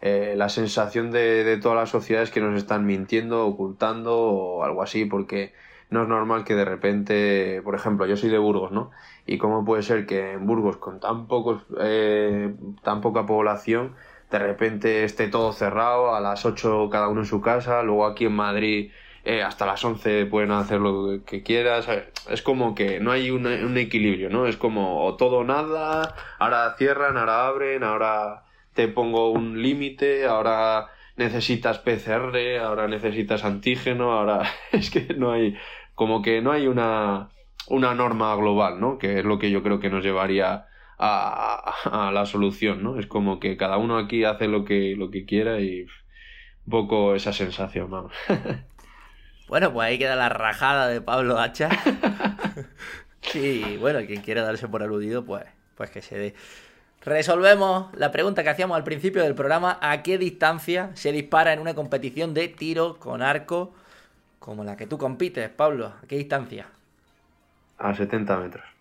eh, 0.00 0.34
la 0.36 0.48
sensación 0.48 1.10
de, 1.10 1.44
de 1.44 1.56
toda 1.58 1.74
la 1.76 1.86
sociedad 1.86 2.22
es 2.22 2.30
que 2.30 2.40
nos 2.40 2.56
están 2.56 2.86
mintiendo, 2.86 3.46
ocultando 3.46 4.16
o 4.18 4.64
algo 4.64 4.82
así, 4.82 5.04
porque 5.04 5.52
no 5.90 6.02
es 6.02 6.08
normal 6.08 6.44
que 6.44 6.54
de 6.54 6.64
repente, 6.64 7.62
por 7.62 7.74
ejemplo, 7.74 8.06
yo 8.06 8.16
soy 8.16 8.30
de 8.30 8.38
Burgos, 8.38 8.72
¿no? 8.72 8.90
Y 9.26 9.38
cómo 9.38 9.64
puede 9.64 9.82
ser 9.82 10.06
que 10.06 10.32
en 10.32 10.46
Burgos, 10.46 10.76
con 10.78 11.00
tan, 11.00 11.26
pocos, 11.28 11.64
eh, 11.80 12.54
tan 12.82 13.00
poca 13.00 13.26
población, 13.26 13.94
de 14.30 14.38
repente 14.38 15.04
esté 15.04 15.28
todo 15.28 15.52
cerrado, 15.52 16.14
a 16.14 16.20
las 16.20 16.44
8 16.44 16.88
cada 16.90 17.08
uno 17.08 17.20
en 17.20 17.26
su 17.26 17.40
casa, 17.40 17.82
luego 17.82 18.06
aquí 18.06 18.26
en 18.26 18.32
Madrid 18.32 18.90
eh, 19.26 19.42
hasta 19.42 19.66
las 19.66 19.84
11 19.84 20.26
pueden 20.26 20.52
hacer 20.52 20.80
lo 20.80 21.24
que 21.26 21.42
quieras. 21.42 21.88
Es 22.30 22.42
como 22.42 22.76
que 22.76 23.00
no 23.00 23.10
hay 23.10 23.32
un, 23.32 23.76
equilibrio, 23.76 24.30
¿no? 24.30 24.46
Es 24.46 24.56
como 24.56 25.16
todo 25.18 25.38
o 25.38 25.44
nada, 25.44 26.14
ahora 26.38 26.76
cierran, 26.78 27.16
ahora 27.16 27.48
abren, 27.48 27.82
ahora 27.82 28.44
te 28.74 28.86
pongo 28.86 29.32
un 29.32 29.60
límite, 29.62 30.26
ahora 30.26 30.92
necesitas 31.16 31.80
PCR, 31.80 32.60
ahora 32.62 32.86
necesitas 32.86 33.44
antígeno, 33.44 34.12
ahora 34.12 34.42
es 34.72 34.90
que 34.90 35.14
no 35.14 35.32
hay, 35.32 35.56
como 35.96 36.22
que 36.22 36.40
no 36.40 36.52
hay 36.52 36.68
una, 36.68 37.30
una 37.66 37.96
norma 37.96 38.32
global, 38.36 38.80
¿no? 38.80 38.96
Que 38.96 39.18
es 39.18 39.24
lo 39.24 39.40
que 39.40 39.50
yo 39.50 39.64
creo 39.64 39.80
que 39.80 39.90
nos 39.90 40.04
llevaría 40.04 40.66
a, 40.98 42.10
la 42.14 42.26
solución, 42.26 42.84
¿no? 42.84 43.00
Es 43.00 43.08
como 43.08 43.40
que 43.40 43.56
cada 43.56 43.76
uno 43.76 43.98
aquí 43.98 44.22
hace 44.22 44.46
lo 44.46 44.64
que, 44.64 44.94
lo 44.96 45.10
que 45.10 45.24
quiera 45.24 45.60
y 45.60 45.82
un 45.82 46.70
poco 46.70 47.16
esa 47.16 47.32
sensación, 47.32 47.90
vamos. 47.90 48.12
Bueno, 49.48 49.72
pues 49.72 49.86
ahí 49.86 49.98
queda 49.98 50.16
la 50.16 50.28
rajada 50.28 50.88
de 50.88 51.00
Pablo 51.00 51.38
Hacha. 51.38 51.68
y 53.34 53.76
bueno, 53.76 54.00
quien 54.06 54.22
quiera 54.22 54.42
darse 54.42 54.68
por 54.68 54.82
aludido, 54.82 55.24
pues, 55.24 55.44
pues 55.76 55.90
que 55.90 56.02
se 56.02 56.18
dé. 56.18 56.34
Resolvemos 57.04 57.94
la 57.94 58.10
pregunta 58.10 58.42
que 58.42 58.50
hacíamos 58.50 58.76
al 58.76 58.84
principio 58.84 59.22
del 59.22 59.34
programa: 59.34 59.78
¿a 59.80 60.02
qué 60.02 60.18
distancia 60.18 60.90
se 60.94 61.12
dispara 61.12 61.52
en 61.52 61.60
una 61.60 61.74
competición 61.74 62.34
de 62.34 62.48
tiro 62.48 62.98
con 62.98 63.22
arco 63.22 63.72
como 64.38 64.64
la 64.64 64.76
que 64.76 64.86
tú 64.86 64.98
compites, 64.98 65.48
Pablo? 65.50 65.92
¿A 66.02 66.06
qué 66.06 66.16
distancia? 66.16 66.66
A 67.78 67.94
70 67.94 68.36
metros 68.38 68.76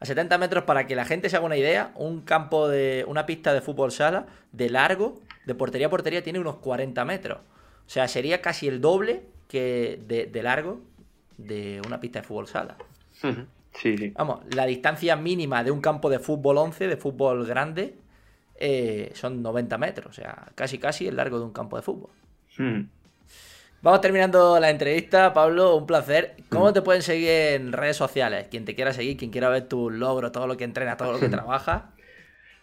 a 0.00 0.06
70 0.06 0.38
metros, 0.38 0.64
para 0.64 0.86
que 0.86 0.96
la 0.96 1.04
gente 1.04 1.28
se 1.28 1.36
haga 1.36 1.44
una 1.44 1.58
idea, 1.58 1.92
un 1.94 2.22
campo 2.22 2.68
de. 2.68 3.04
una 3.06 3.26
pista 3.26 3.52
de 3.52 3.60
fútbol 3.60 3.92
sala 3.92 4.26
de 4.50 4.70
largo, 4.70 5.20
de 5.44 5.54
portería 5.54 5.88
a 5.88 5.90
portería, 5.90 6.24
tiene 6.24 6.40
unos 6.40 6.56
40 6.56 7.04
metros. 7.04 7.38
O 7.38 7.90
sea, 7.90 8.08
sería 8.08 8.40
casi 8.40 8.66
el 8.66 8.80
doble 8.80 9.24
que 9.50 10.00
de, 10.06 10.42
largo 10.42 10.80
de 11.36 11.82
una 11.84 11.98
pista 11.98 12.20
de 12.20 12.26
fútbol 12.26 12.46
sala. 12.46 12.76
Sí, 13.72 13.96
sí. 13.98 14.12
Vamos, 14.16 14.40
la 14.54 14.64
distancia 14.64 15.16
mínima 15.16 15.64
de 15.64 15.72
un 15.72 15.80
campo 15.80 16.08
de 16.08 16.20
fútbol 16.20 16.56
11, 16.58 16.86
de 16.86 16.96
fútbol 16.96 17.44
grande, 17.44 17.96
eh, 18.54 19.10
son 19.14 19.42
90 19.42 19.76
metros. 19.76 20.06
O 20.06 20.12
sea, 20.12 20.52
casi 20.54 20.78
casi 20.78 21.08
el 21.08 21.16
largo 21.16 21.40
de 21.40 21.44
un 21.46 21.52
campo 21.52 21.76
de 21.76 21.82
fútbol. 21.82 22.10
Vamos 23.82 24.00
terminando 24.00 24.60
la 24.60 24.70
entrevista, 24.70 25.32
Pablo, 25.32 25.74
un 25.74 25.86
placer. 25.86 26.36
¿Cómo 26.48 26.72
te 26.72 26.82
pueden 26.82 27.02
seguir 27.02 27.30
en 27.30 27.72
redes 27.72 27.96
sociales? 27.96 28.46
Quien 28.50 28.64
te 28.64 28.76
quiera 28.76 28.92
seguir, 28.92 29.16
quien 29.16 29.32
quiera 29.32 29.48
ver 29.48 29.66
tus 29.66 29.92
logros, 29.92 30.30
todo 30.30 30.46
lo 30.46 30.56
que 30.56 30.64
entrenas, 30.64 30.96
todo 30.96 31.12
lo 31.12 31.18
que 31.18 31.28
trabajas. 31.36 31.82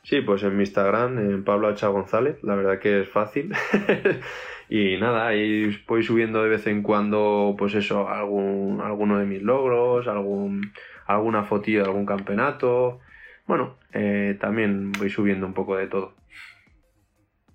Sí, 0.03 0.21
pues 0.21 0.41
en 0.43 0.55
mi 0.55 0.63
Instagram, 0.63 1.17
en 1.17 1.43
Pablo 1.43 1.67
H. 1.67 1.85
González, 1.87 2.37
la 2.43 2.55
verdad 2.55 2.79
que 2.79 3.01
es 3.01 3.09
fácil. 3.09 3.51
y 4.69 4.97
nada, 4.97 5.27
ahí 5.27 5.77
voy 5.87 6.03
subiendo 6.03 6.43
de 6.43 6.49
vez 6.49 6.67
en 6.67 6.83
cuando, 6.83 7.55
pues 7.57 7.73
eso, 7.75 8.09
algún, 8.09 8.81
alguno 8.81 9.17
de 9.17 9.25
mis 9.25 9.41
logros, 9.41 10.07
algún, 10.07 10.73
alguna 11.05 11.43
fotilla 11.43 11.79
de 11.79 11.85
algún 11.85 12.05
campeonato. 12.05 12.99
Bueno, 13.45 13.77
eh, 13.93 14.37
también 14.41 14.91
voy 14.91 15.09
subiendo 15.09 15.45
un 15.45 15.53
poco 15.53 15.77
de 15.77 15.87
todo. 15.87 16.17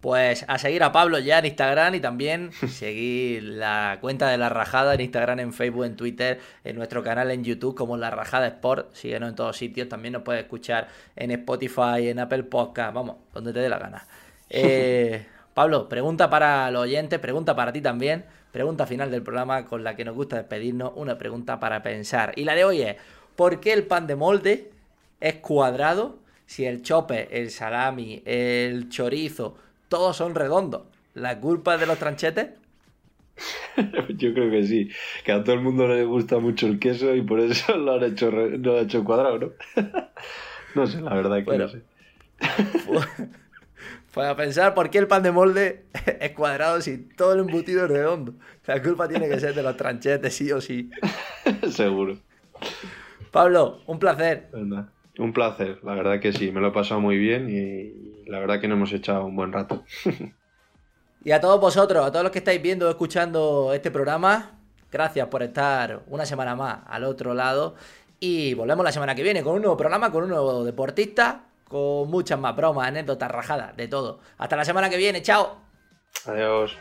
Pues 0.01 0.45
a 0.49 0.59
seguir 0.59 0.83
a 0.83 0.91
Pablo 0.91 1.21
ya 1.21 1.39
en 1.39 1.45
Instagram 1.45 1.95
y 1.95 2.01
también 2.01 2.51
seguir 2.67 3.45
la 3.45 3.99
cuenta 4.01 4.29
de 4.31 4.37
La 4.39 4.49
Rajada 4.49 4.95
en 4.95 5.03
Instagram, 5.03 5.39
en 5.39 5.53
Facebook, 5.53 5.85
en 5.85 5.95
Twitter, 5.95 6.41
en 6.65 6.75
nuestro 6.75 7.05
canal 7.05 7.31
en 7.31 7.45
YouTube 7.45 7.77
como 7.77 7.97
La 7.97 8.11
Rajada 8.11 8.49
Sport. 8.49 8.95
Síguenos 8.95 9.29
en 9.29 9.37
todos 9.37 9.57
sitios. 9.57 9.89
También 9.89 10.15
nos 10.15 10.23
puedes 10.23 10.43
escuchar 10.43 10.89
en 11.15 11.31
Spotify, 11.31 12.09
en 12.09 12.19
Apple 12.19 12.43
Podcast, 12.45 12.93
vamos, 12.93 13.19
donde 13.33 13.53
te 13.53 13.61
dé 13.61 13.69
la 13.69 13.79
gana. 13.79 14.05
Eh, 14.51 15.25
Pablo, 15.55 15.89
pregunta 15.89 16.31
para 16.31 16.71
los 16.71 16.83
oyentes, 16.83 17.19
pregunta 17.19 17.55
para 17.55 17.73
ti 17.73 17.81
también. 17.81 18.25
Pregunta 18.53 18.87
final 18.87 19.11
del 19.11 19.23
programa 19.23 19.65
con 19.65 19.85
la 19.85 19.97
que 19.97 20.05
nos 20.05 20.15
gusta 20.15 20.37
despedirnos. 20.37 20.93
Una 20.97 21.19
pregunta 21.19 21.61
para 21.61 21.83
pensar. 21.83 22.33
Y 22.37 22.45
la 22.45 22.55
de 22.55 22.65
hoy 22.65 22.83
es: 22.83 22.97
¿por 23.37 23.61
qué 23.61 23.73
el 23.73 23.85
pan 23.85 24.07
de 24.07 24.17
molde 24.17 24.71
es 25.21 25.35
cuadrado 25.37 26.19
si 26.47 26.65
el 26.67 26.83
chope, 26.83 27.29
el 27.39 27.51
salami, 27.51 28.23
el 28.27 28.89
chorizo 28.89 29.57
todos 29.93 30.17
son 30.17 30.35
redondos. 30.35 30.85
¿La 31.13 31.39
culpa 31.39 31.75
es 31.75 31.81
de 31.81 31.87
los 31.87 31.99
tranchetes? 31.99 32.49
Yo 34.17 34.33
creo 34.33 34.51
que 34.51 34.65
sí, 34.65 34.89
que 35.23 35.33
a 35.33 35.45
todo 35.45 35.55
el 35.55 35.61
mundo 35.61 35.87
le 35.87 36.05
gusta 36.05 36.39
mucho 36.39 36.67
el 36.67 36.79
queso 36.79 37.15
y 37.15 37.21
por 37.21 37.41
eso 37.41 37.77
lo 37.77 37.97
han 37.97 38.05
hecho, 38.05 38.31
lo 38.31 38.79
han 38.79 38.85
hecho 38.85 39.05
cuadrado, 39.05 39.39
¿no? 39.39 39.53
no 40.75 40.87
sé, 40.87 41.03
la 41.03 41.15
verdad 41.15 41.45
que 41.45 41.59
no 41.59 41.69
sé. 41.69 41.83
Pues 44.13 44.29
a 44.29 44.37
pensar 44.37 44.75
por 44.75 44.91
qué 44.91 44.99
el 44.99 45.09
pan 45.09 45.23
de 45.23 45.33
molde 45.33 45.87
es 46.21 46.33
cuadrado 46.33 46.81
si 46.81 46.99
todo 46.99 47.33
el 47.33 47.41
embutido 47.41 47.85
es 47.85 47.91
redondo. 47.91 48.35
La 48.67 48.83
culpa 48.83 49.09
tiene 49.09 49.29
que 49.29 49.41
ser 49.41 49.55
de 49.55 49.63
los 49.63 49.77
tranchetes, 49.77 50.35
sí 50.35 50.53
o 50.53 50.61
sí. 50.61 50.91
Seguro. 51.71 52.19
Pablo, 53.31 53.81
un 53.87 53.99
placer. 53.99 54.51
Un 55.19 55.33
placer, 55.33 55.79
la 55.83 55.95
verdad 55.95 56.21
que 56.21 56.33
sí, 56.33 56.53
me 56.53 56.61
lo 56.61 56.69
he 56.69 56.73
pasado 56.73 57.01
muy 57.01 57.17
bien 57.17 57.49
y 57.49 58.29
la 58.31 58.39
verdad 58.39 58.61
que 58.61 58.69
nos 58.69 58.77
hemos 58.77 58.93
echado 58.93 59.25
un 59.25 59.35
buen 59.35 59.53
rato. 59.53 59.85
y 61.25 61.33
a 61.33 61.41
todos 61.41 61.59
vosotros, 61.61 62.05
a 62.05 62.13
todos 62.13 62.23
los 62.23 62.33
que 62.33 62.39
estáis 62.39 62.61
viendo 62.61 62.87
o 62.87 62.91
escuchando 62.91 63.73
este 63.73 63.91
programa, 63.91 64.59
gracias 64.91 65.27
por 65.29 65.43
estar 65.43 66.03
una 66.09 66.27
semana 66.27 66.55
más 66.55 66.81
al 66.87 67.05
otro 67.05 67.33
lado. 67.33 67.77
Y 68.21 68.53
volvemos 68.55 68.85
la 68.85 68.93
semana 68.93 69.15
que 69.15 69.23
viene 69.23 69.43
con 69.43 69.55
un 69.55 69.63
nuevo 69.63 69.77
programa, 69.77 70.13
con 70.13 70.25
un 70.25 70.31
nuevo 70.31 70.65
deportista, 70.65 71.47
con 71.73 72.11
muchas 72.11 72.39
más 72.39 72.55
bromas, 72.55 72.87
anécdotas, 72.87 73.31
rajadas, 73.31 73.75
de 73.77 73.89
todo. 73.89 74.21
Hasta 74.37 74.57
la 74.57 74.65
semana 74.65 74.91
que 74.91 74.99
viene, 74.99 75.23
chao. 75.23 75.57
Adiós. 76.27 76.77